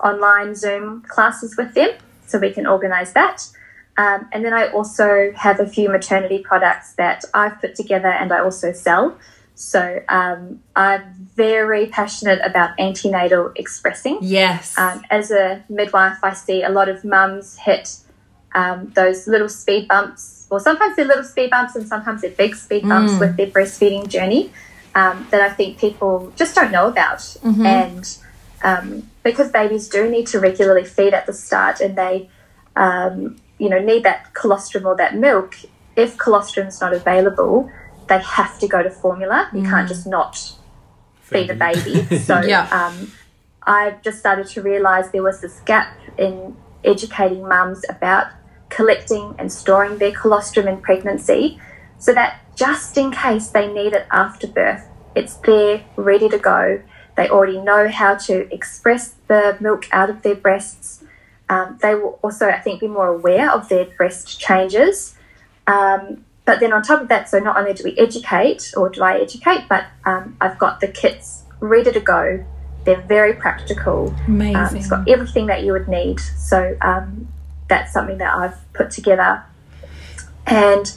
online 0.04 0.54
Zoom 0.54 1.02
classes 1.08 1.58
with 1.58 1.74
them, 1.74 1.90
so 2.28 2.38
we 2.38 2.52
can 2.52 2.68
organise 2.68 3.14
that. 3.14 3.50
Um, 4.00 4.30
and 4.32 4.46
then 4.46 4.54
I 4.54 4.68
also 4.72 5.34
have 5.36 5.60
a 5.60 5.68
few 5.68 5.90
maternity 5.90 6.40
products 6.40 6.94
that 6.94 7.26
I've 7.34 7.60
put 7.60 7.76
together 7.76 8.08
and 8.08 8.32
I 8.32 8.40
also 8.40 8.72
sell. 8.72 9.18
So 9.56 10.02
um, 10.08 10.62
I'm 10.74 11.04
very 11.36 11.88
passionate 11.88 12.40
about 12.46 12.80
antenatal 12.80 13.52
expressing. 13.58 14.20
Yes. 14.22 14.78
Um, 14.78 15.04
as 15.10 15.32
a 15.32 15.66
midwife, 15.68 16.24
I 16.24 16.32
see 16.32 16.64
a 16.64 16.70
lot 16.70 16.88
of 16.88 17.04
mums 17.04 17.58
hit 17.58 17.98
um, 18.56 18.90
those 18.96 19.28
little 19.28 19.50
speed 19.50 19.90
bumps. 19.90 20.48
Well, 20.50 20.62
sometimes 20.62 20.96
they're 20.96 21.04
little 21.04 21.26
speed 21.26 21.50
bumps 21.50 21.76
and 21.76 21.86
sometimes 21.86 22.22
they're 22.22 22.32
big 22.32 22.56
speed 22.56 22.88
bumps 22.88 23.20
with 23.20 23.36
their 23.36 23.48
breastfeeding 23.48 24.08
journey 24.08 24.50
um, 24.96 25.28
that 25.32 25.42
I 25.42 25.50
think 25.50 25.78
people 25.78 26.32
just 26.38 26.56
don't 26.56 26.72
know 26.72 26.88
about. 26.88 27.36
And 27.66 28.18
um, 28.64 29.10
because 29.24 29.52
babies 29.52 29.90
do 29.90 30.10
need 30.10 30.28
to 30.28 30.40
regularly 30.40 30.86
feed 30.86 31.14
at 31.14 31.26
the 31.26 31.34
start 31.34 31.82
and 31.82 31.98
they, 31.98 32.30
um, 32.78 33.42
you 33.60 33.70
know, 33.70 33.80
need 33.80 34.04
that 34.04 34.34
colostrum 34.34 34.86
or 34.88 34.96
that 34.96 35.16
milk, 35.16 35.56
if 35.96 36.18
colostrum 36.18 36.68
is 36.68 36.82
not 36.82 36.94
available, 36.94 37.70
they 38.08 38.20
have 38.20 38.58
to 38.60 38.68
go 38.68 38.82
to 38.82 38.90
formula. 38.90 39.50
You 39.54 39.62
can't 39.64 39.88
just 39.88 40.08
not 40.08 40.54
feed 41.22 41.50
a 41.52 41.56
baby. 41.56 42.08
So 42.18 42.42
Yeah. 42.42 42.68
um, 42.72 43.12
I've 43.64 44.02
just 44.02 44.20
started 44.20 44.48
to 44.48 44.62
realise 44.64 45.10
there 45.10 45.22
was 45.22 45.42
this 45.42 45.60
gap 45.60 45.96
in 46.18 46.56
educating 46.84 47.48
mums 47.48 47.86
about 47.90 48.28
collecting 48.70 49.36
and 49.38 49.52
storing 49.52 49.98
their 49.98 50.12
colostrum 50.12 50.68
in 50.68 50.78
pregnancy 50.82 51.60
so 52.00 52.14
that 52.14 52.40
just 52.56 52.98
in 52.98 53.12
case 53.12 53.50
they 53.50 53.72
need 53.72 53.94
it 53.94 54.08
after 54.12 54.48
birth, 54.48 54.86
it's 55.16 55.36
there, 55.36 55.84
ready 55.96 56.30
to 56.30 56.38
go. 56.38 56.82
They 57.16 57.30
already 57.30 57.60
know 57.60 57.90
how 57.90 58.16
to 58.16 58.54
express 58.54 59.16
the 59.28 59.58
milk 59.60 59.88
out 59.92 60.10
of 60.10 60.22
their 60.22 60.36
breasts. 60.36 61.04
Um, 61.50 61.78
they 61.82 61.96
will 61.96 62.20
also, 62.22 62.48
I 62.48 62.60
think, 62.60 62.80
be 62.80 62.88
more 62.88 63.08
aware 63.08 63.52
of 63.52 63.70
their 63.70 63.86
breast 63.86 64.40
changes. 64.40 65.16
Um, 65.68 66.24
but 66.46 66.60
then 66.60 66.74
on 66.74 66.82
top 66.84 67.02
of 67.02 67.08
that, 67.10 67.30
so 67.30 67.40
not 67.40 67.58
only 67.58 67.74
do 67.74 67.84
we 67.84 67.98
educate, 67.98 68.74
or 68.78 68.90
do 68.90 69.04
I 69.04 69.20
educate, 69.20 69.66
but 69.68 69.86
um, 70.06 70.38
I've 70.40 70.58
got 70.58 70.80
the 70.80 70.88
kits 70.88 71.44
ready 71.60 71.92
to 71.92 72.00
go. 72.00 72.44
They're 72.86 73.02
very 73.02 73.34
practical. 73.34 74.10
Um, 74.28 74.42
Amazing. 74.42 74.78
it's 74.78 74.90
got 74.90 75.08
everything 75.10 75.48
that 75.48 75.64
you 75.64 75.74
would 75.74 75.88
need. 75.88 76.20
So 76.20 76.78
um, 76.82 77.28
that's 77.68 77.92
something 77.94 78.18
that 78.20 78.34
I've 78.34 78.74
put 78.74 78.92
together. 78.92 79.44
And 80.48 80.92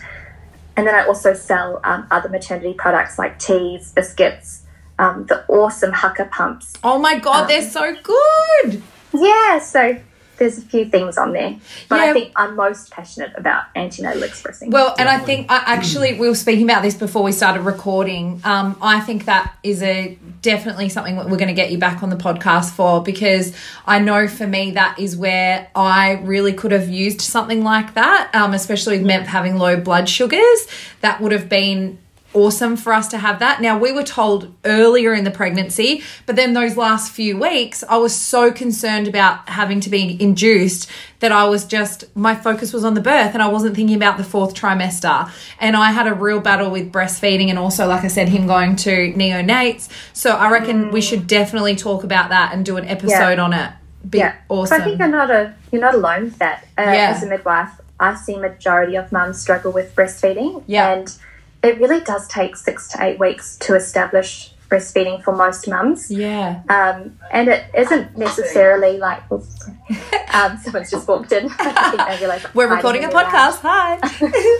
and 0.75 0.87
then 0.87 0.95
I 0.95 1.05
also 1.07 1.35
sell 1.35 1.81
um, 1.85 2.07
other 2.11 2.31
maternity 2.31 2.73
products 2.73 3.19
like 3.19 3.39
teas, 3.39 3.93
biscuits, 3.93 4.63
um, 4.99 5.27
the 5.27 5.45
awesome 5.49 5.93
Haakaa 5.93 6.31
pumps. 6.31 6.73
oh 6.83 6.99
my 6.99 7.19
god, 7.19 7.47
they're 7.47 7.69
so 7.69 7.95
good. 8.03 8.83
Yeah, 9.13 9.59
so 9.59 10.01
there's 10.43 10.59
a 10.59 10.63
few 10.63 10.85
things 10.85 11.17
on 11.17 11.33
there. 11.33 11.57
But 11.89 11.97
Yeah. 11.97 12.11
I 12.11 12.13
think 12.13 12.33
I'm 12.35 12.57
most 12.57 12.91
passionate 12.91 13.33
about 13.37 13.65
antenatal 13.77 14.25
expressing. 14.25 14.71
Well, 14.71 14.93
and 14.99 15.09
I 15.09 15.19
think 15.19 15.51
I 15.51 15.63
actually 15.67 16.19
we 16.19 16.29
were 16.29 16.35
speaking 16.35 16.65
about 16.65 16.83
this 16.83 16.97
before 16.97 17.23
we 17.23 17.31
started 17.31 17.63
recording. 17.63 18.41
Um, 18.45 18.77
I 18.83 18.99
think 19.01 19.27
that 19.27 19.55
is 19.63 19.83
a 19.83 20.19
definitely 20.43 20.89
something 20.89 21.17
that 21.17 21.31
we're 21.31 21.37
going 21.37 21.49
to 21.49 21.55
get 21.55 21.71
you 21.71 21.79
back 21.79 22.03
on 22.03 22.11
the 22.11 22.17
podcast 22.17 22.73
for 22.73 23.03
because 23.03 23.55
I 23.87 24.01
know 24.01 24.27
for 24.27 24.47
me 24.47 24.73
that 24.73 24.99
is 24.99 25.17
where 25.17 25.69
I 25.77 26.15
really 26.25 26.53
could 26.53 26.73
have 26.73 26.89
used 26.89 27.21
something 27.21 27.63
like 27.63 27.95
that, 27.95 28.35
um, 28.35 28.53
especially 28.53 28.99
with 28.99 29.07
Memph 29.07 29.27
having 29.27 29.57
low 29.59 29.77
blood 29.81 30.09
sugars. 30.09 30.67
That 31.03 31.21
would 31.21 31.31
have 31.31 31.49
been 31.49 31.99
awesome 32.35 32.77
for 32.77 32.93
us 32.93 33.09
to 33.09 33.19
have 33.19 33.39
that. 33.41 33.61
Now, 33.61 33.79
we 33.79 33.93
were 33.93 34.03
told 34.03 34.55
earlier 34.65 35.13
in 35.15 35.25
the 35.25 35.31
pregnancy, 35.31 36.03
but 36.27 36.37
then 36.37 36.53
those 36.53 36.77
last 36.77 37.13
few 37.13 37.39
weeks, 37.39 37.83
I 37.89 37.97
was 37.99 38.15
so 38.15 38.51
concerned 38.53 39.09
about 39.09 39.49
having 39.49 39.81
to 39.81 39.91
be 39.91 40.21
induced 40.23 40.91
that 41.21 41.33
I 41.33 41.45
was 41.49 41.65
just, 41.65 42.05
my 42.17 42.35
focus 42.35 42.73
was 42.73 42.85
on 42.85 42.95
the 42.95 43.01
birth 43.01 43.35
and 43.35 43.43
I 43.43 43.49
wasn't 43.49 43.77
thinking 43.77 43.97
about 43.97 44.17
the 44.19 44.25
fourth 44.25 44.55
trimester. 44.55 45.31
And 45.61 45.77
I 45.77 45.93
had 45.93 46.07
a 46.07 46.15
real 46.15 46.41
battle 46.41 46.71
with 46.71 46.91
breastfeeding 46.93 47.49
and 47.49 47.59
also, 47.59 47.87
like 47.87 48.05
I 48.05 48.09
said, 48.09 48.29
him 48.29 48.47
going 48.47 48.77
to 48.77 49.13
neonates. 49.15 49.89
So 50.13 50.33
I 50.33 50.51
reckon 50.51 50.91
we 50.91 51.01
should 51.01 51.27
definitely 51.27 51.77
talk 51.77 52.03
about 52.05 52.31
that 52.31 52.53
and 52.55 52.65
do 52.65 52.77
an 52.77 52.87
episode 52.87 53.39
on 53.39 53.53
it. 53.53 53.71
Be 54.09 54.19
yeah, 54.19 54.33
So 54.33 54.39
awesome. 54.49 54.81
I 54.81 54.85
think 54.85 54.99
you're 54.99 55.07
not 55.09 55.31
a 55.31 55.55
you're 55.71 55.81
not 55.81 55.95
alone 55.95 56.25
with 56.25 56.39
that. 56.39 56.65
Uh, 56.77 56.83
Yeah. 56.83 57.13
As 57.15 57.23
a 57.23 57.27
midwife, 57.27 57.71
I 58.01 58.17
see 58.17 58.37
majority 58.37 58.97
of 58.97 59.13
mums 59.13 59.41
struggle 59.41 59.71
with 59.71 59.95
breastfeeding, 59.95 60.65
Yeah. 60.67 60.93
and 60.93 61.15
it 61.63 61.79
really 61.79 62.01
does 62.01 62.27
take 62.29 62.57
six 62.57 62.89
to 62.89 63.03
eight 63.03 63.19
weeks 63.19 63.57
to 63.59 63.75
establish 63.75 64.53
breastfeeding 64.69 65.23
for 65.23 65.37
most 65.37 65.69
mums. 65.69 66.11
yeah. 66.11 66.63
Um, 66.69 67.19
and 67.31 67.49
it 67.49 67.65
isn't 67.77 68.17
necessarily 68.17 68.97
like 68.99 69.23
um, 69.31 70.59
someone's 70.63 70.91
just 70.91 71.07
walked 71.07 71.31
in. 71.33 71.51
I 71.59 71.91
think 71.91 72.09
they 72.09 72.25
realise 72.25 72.45
I'm 72.45 72.51
We're 72.55 72.75
recording 72.75 73.05
a 73.05 73.09
podcast. 73.09 73.61
Hi. 73.61 73.99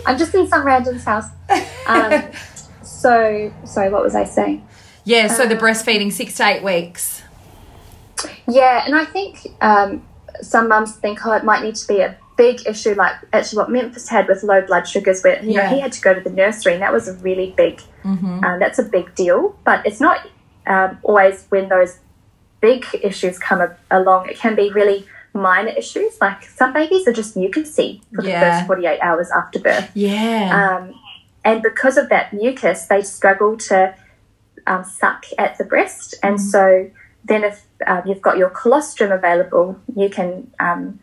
I'm 0.05 0.17
just 0.17 0.33
in 0.35 0.47
some 0.47 0.65
random's 0.65 1.03
house. 1.03 1.25
Um, 1.87 2.23
so, 2.83 3.51
sorry, 3.65 3.89
what 3.89 4.03
was 4.03 4.15
I 4.15 4.23
saying? 4.23 4.67
yeah, 5.03 5.27
so 5.27 5.47
the 5.47 5.55
breastfeeding, 5.55 6.11
six 6.11 6.35
to 6.37 6.47
eight 6.47 6.63
weeks. 6.63 7.23
Yeah, 8.47 8.83
and 8.85 8.95
I 8.95 9.05
think 9.05 9.47
um, 9.61 10.05
some 10.41 10.69
mums 10.69 10.95
think, 10.95 11.25
oh, 11.25 11.33
it 11.33 11.43
might 11.43 11.63
need 11.63 11.75
to 11.75 11.87
be 11.87 11.99
a 11.99 12.15
big 12.35 12.61
issue, 12.67 12.93
like 12.95 13.15
actually 13.31 13.57
what 13.57 13.71
Memphis 13.71 14.09
had 14.09 14.27
with 14.27 14.43
low 14.43 14.61
blood 14.61 14.87
sugars, 14.87 15.21
where 15.23 15.41
you 15.43 15.51
Yeah. 15.53 15.63
know 15.69 15.75
he 15.75 15.79
had 15.81 15.91
to 15.93 16.01
go 16.01 16.13
to 16.13 16.21
the 16.21 16.29
nursery, 16.29 16.73
and 16.73 16.81
that 16.81 16.93
was 16.93 17.07
a 17.07 17.13
really 17.15 17.53
big, 17.55 17.81
Mm-hmm. 18.03 18.43
um, 18.43 18.59
that's 18.59 18.79
a 18.79 18.83
big 18.83 19.13
deal. 19.15 19.55
But 19.63 19.85
it's 19.85 19.99
not 20.01 20.27
um, 20.67 20.97
always 21.03 21.45
when 21.49 21.69
those 21.69 21.99
big 22.61 22.85
issues 23.01 23.37
come 23.39 23.61
a- 23.61 23.75
along. 23.91 24.29
It 24.29 24.37
can 24.37 24.55
be 24.55 24.71
really 24.71 25.05
minor 25.33 25.71
issues, 25.71 26.19
like 26.21 26.43
some 26.43 26.73
babies 26.73 27.07
are 27.07 27.13
just 27.13 27.35
mucousy 27.35 28.01
for 28.15 28.21
the 28.21 28.29
Yeah. 28.29 28.39
first 28.57 28.67
forty 28.67 28.85
eight 28.85 28.99
hours 29.01 29.29
after 29.31 29.59
birth. 29.59 29.89
Yeah. 29.93 30.77
Um, 30.77 30.93
and 31.43 31.61
because 31.61 31.97
of 31.97 32.09
that 32.09 32.31
mucus, 32.33 32.85
they 32.85 33.01
struggle 33.01 33.57
to 33.69 33.93
um, 34.65 34.83
suck 34.85 35.25
at 35.37 35.57
the 35.57 35.65
breast. 35.65 36.15
And 36.23 36.39
so 36.39 36.89
then, 37.25 37.43
if 37.43 37.65
um, 37.85 38.03
you've 38.05 38.21
got 38.21 38.37
your 38.37 38.49
colostrum 38.49 39.11
available, 39.11 39.77
you 39.95 40.09
can 40.09 40.49
um, 40.59 40.99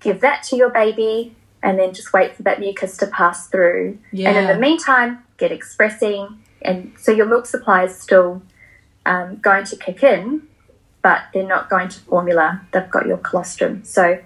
give 0.00 0.20
that 0.20 0.42
to 0.44 0.56
your 0.56 0.70
baby 0.70 1.34
and 1.62 1.78
then 1.78 1.92
just 1.92 2.12
wait 2.12 2.34
for 2.34 2.42
that 2.42 2.58
mucus 2.58 2.96
to 2.98 3.06
pass 3.06 3.48
through. 3.48 3.98
And 4.30 4.38
in 4.38 4.46
the 4.46 4.58
meantime, 4.58 5.24
get 5.36 5.52
expressing. 5.52 6.42
And 6.62 6.94
so 6.98 7.12
your 7.12 7.26
milk 7.26 7.46
supply 7.46 7.84
is 7.84 7.98
still 7.98 8.42
um, 9.06 9.36
going 9.36 9.64
to 9.64 9.76
kick 9.76 10.02
in, 10.02 10.42
but 11.02 11.24
they're 11.32 11.46
not 11.46 11.68
going 11.68 11.88
to 11.88 12.00
formula. 12.00 12.62
They've 12.72 12.90
got 12.90 13.06
your 13.06 13.18
colostrum. 13.18 13.84
So, 13.84 14.22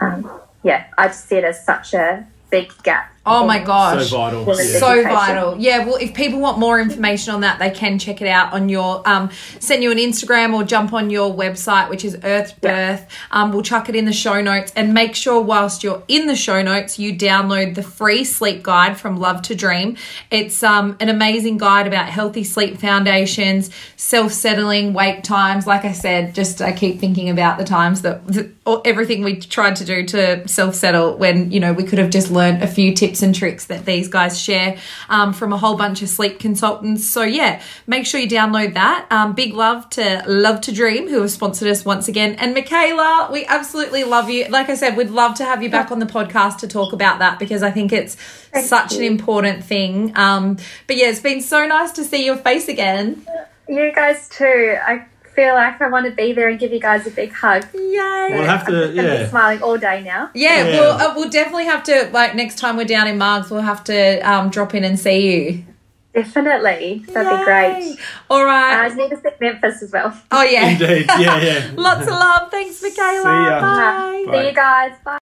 um, 0.00 0.30
yeah, 0.62 0.86
I 0.96 1.08
just 1.08 1.26
see 1.28 1.36
it 1.36 1.44
as 1.44 1.64
such 1.64 1.94
a 1.94 2.26
big 2.50 2.72
gap. 2.82 3.12
Oh 3.28 3.46
my 3.46 3.58
in- 3.58 3.64
gosh. 3.66 4.08
So 4.08 4.16
vital. 4.16 4.44
Women's 4.44 4.72
Yeah. 4.72 4.78
so 4.78 5.02
vital. 5.02 5.56
Yeah 5.58 5.84
well 5.86 5.96
if 5.96 6.14
people 6.14 6.40
want 6.40 6.58
more 6.58 6.80
information 6.80 7.34
on 7.34 7.40
that 7.42 7.58
they 7.58 7.70
can 7.70 7.98
check 7.98 8.20
it 8.22 8.28
out 8.28 8.52
on 8.52 8.68
your 8.68 9.06
um 9.08 9.30
send 9.60 9.82
you 9.82 9.90
an 9.90 9.98
instagram 9.98 10.54
or 10.54 10.64
jump 10.64 10.92
on 10.92 11.10
your 11.10 11.32
website 11.32 11.90
which 11.90 12.04
is 12.04 12.16
earth 12.24 12.60
birth. 12.60 13.06
Um 13.30 13.52
we'll 13.52 13.62
chuck 13.62 13.88
it 13.88 13.96
in 13.96 14.04
the 14.04 14.12
show 14.12 14.40
notes. 14.40 14.72
And 14.76 14.94
make 14.94 15.14
sure 15.14 15.40
whilst 15.40 15.82
you're 15.84 16.02
in 16.08 16.26
the 16.26 16.36
show 16.36 16.62
notes 16.62 16.98
you 16.98 17.12
download 17.14 17.74
the 17.74 17.82
free 17.82 18.24
sleep 18.24 18.62
guide 18.62 18.98
from 18.98 19.18
love 19.18 19.42
to 19.42 19.54
dream. 19.54 19.96
It's 20.30 20.62
um 20.62 20.96
an 21.00 21.08
amazing 21.08 21.58
guide 21.58 21.86
about 21.86 22.06
healthy 22.08 22.44
sleep 22.44 22.78
foundations 22.78 23.70
self-settling 23.96 24.92
wake 24.94 25.22
times. 25.22 25.66
Like 25.66 25.84
i 25.84 25.92
said 25.92 26.34
just 26.34 26.60
i 26.62 26.72
keep 26.72 26.98
thinking 26.98 27.28
about 27.30 27.58
the 27.58 27.64
times 27.64 28.02
that, 28.02 28.26
that 28.28 28.50
or 28.66 28.82
everything 28.84 29.22
we 29.22 29.36
tried 29.36 29.76
to 29.76 29.84
do 29.84 30.04
to 30.06 30.46
self-settle 30.48 31.16
when 31.18 31.50
you 31.50 31.60
know 31.60 31.72
we 31.72 31.84
could 31.84 31.98
have 31.98 32.10
just 32.10 32.30
learned 32.30 32.62
a 32.62 32.66
few 32.66 32.94
tips 32.94 33.17
and 33.22 33.34
tricks 33.34 33.66
that 33.66 33.84
these 33.84 34.08
guys 34.08 34.40
share 34.40 34.78
um, 35.08 35.32
from 35.32 35.52
a 35.52 35.56
whole 35.56 35.76
bunch 35.76 36.02
of 36.02 36.08
sleep 36.08 36.38
consultants. 36.38 37.08
So 37.08 37.22
yeah 37.22 37.62
make 37.86 38.06
sure 38.06 38.20
you 38.20 38.28
download 38.28 38.74
that. 38.74 39.06
Um, 39.10 39.34
big 39.34 39.54
love 39.54 39.88
to 39.90 40.22
love 40.26 40.60
to 40.62 40.72
dream 40.72 41.08
who 41.08 41.20
have 41.20 41.30
sponsored 41.30 41.68
us 41.68 41.84
once 41.84 42.08
again. 42.08 42.34
And 42.34 42.54
michaela 42.54 43.28
we 43.32 43.44
absolutely 43.46 44.04
love 44.04 44.30
you. 44.30 44.48
Like 44.48 44.68
i 44.68 44.74
said 44.74 44.96
we'd 44.96 45.10
love 45.10 45.34
to 45.36 45.44
have 45.44 45.62
you 45.62 45.70
back 45.70 45.90
on 45.90 45.98
the 45.98 46.06
podcast 46.06 46.58
to 46.58 46.68
talk 46.68 46.92
about 46.92 47.18
that 47.18 47.38
because 47.38 47.62
i 47.62 47.70
think 47.70 47.92
it's 47.92 48.16
such 48.64 48.94
an 48.96 49.02
important 49.02 49.64
thing. 49.64 50.12
Um, 50.16 50.56
but 50.86 50.96
yeah 50.96 51.08
it's 51.08 51.20
been 51.20 51.40
so 51.40 51.66
nice 51.66 51.92
to 51.92 52.04
see 52.04 52.24
your 52.24 52.36
face 52.36 52.68
again. 52.68 53.26
You 53.68 53.92
guys 53.94 54.28
too. 54.30 54.76
I 54.86 55.06
feel 55.38 55.54
like 55.54 55.80
I 55.80 55.88
want 55.88 56.04
to 56.06 56.10
be 56.10 56.32
there 56.32 56.48
and 56.48 56.58
give 56.58 56.72
you 56.72 56.80
guys 56.80 57.06
a 57.06 57.10
big 57.12 57.32
hug. 57.32 57.62
yay 57.72 58.28
We'll 58.32 58.44
have 58.44 58.66
to, 58.66 58.88
I'm 58.88 58.96
gonna 58.96 59.08
be 59.08 59.14
yeah. 59.22 59.28
smiling 59.28 59.62
all 59.62 59.78
day 59.78 60.02
now. 60.02 60.30
Yeah, 60.34 60.64
Yeah. 60.66 60.80
We'll, 60.80 60.92
uh, 60.92 61.14
we'll 61.14 61.30
definitely 61.30 61.66
have 61.66 61.84
to, 61.84 62.10
like, 62.12 62.34
next 62.34 62.58
time 62.58 62.76
we're 62.76 62.84
down 62.84 63.06
in 63.06 63.18
Margs, 63.18 63.48
we'll 63.48 63.60
have 63.60 63.84
to 63.84 64.18
um, 64.28 64.50
drop 64.50 64.74
in 64.74 64.82
and 64.82 64.98
see 64.98 65.20
you. 65.32 65.64
Definitely. 66.12 67.04
That'd 67.06 67.30
Yay. 67.30 67.38
be 67.38 67.44
great. 67.44 67.98
All 68.28 68.40
I 68.40 68.44
right. 68.88 68.96
need 68.96 69.10
to 69.10 69.16
see 69.16 69.28
Memphis 69.40 69.82
as 69.84 69.92
well. 69.92 70.12
oh, 70.32 70.42
yeah. 70.42 70.70
Indeed. 70.70 71.06
Yeah, 71.06 71.40
yeah. 71.40 71.70
Lots 71.76 72.02
of 72.02 72.08
love. 72.08 72.50
Thanks, 72.50 72.82
Michaela. 72.82 73.22
See 73.22 73.50
ya. 73.50 73.60
Bye. 73.60 74.24
See 74.32 74.48
you 74.48 74.54
guys. 74.54 74.92
Bye. 75.04 75.14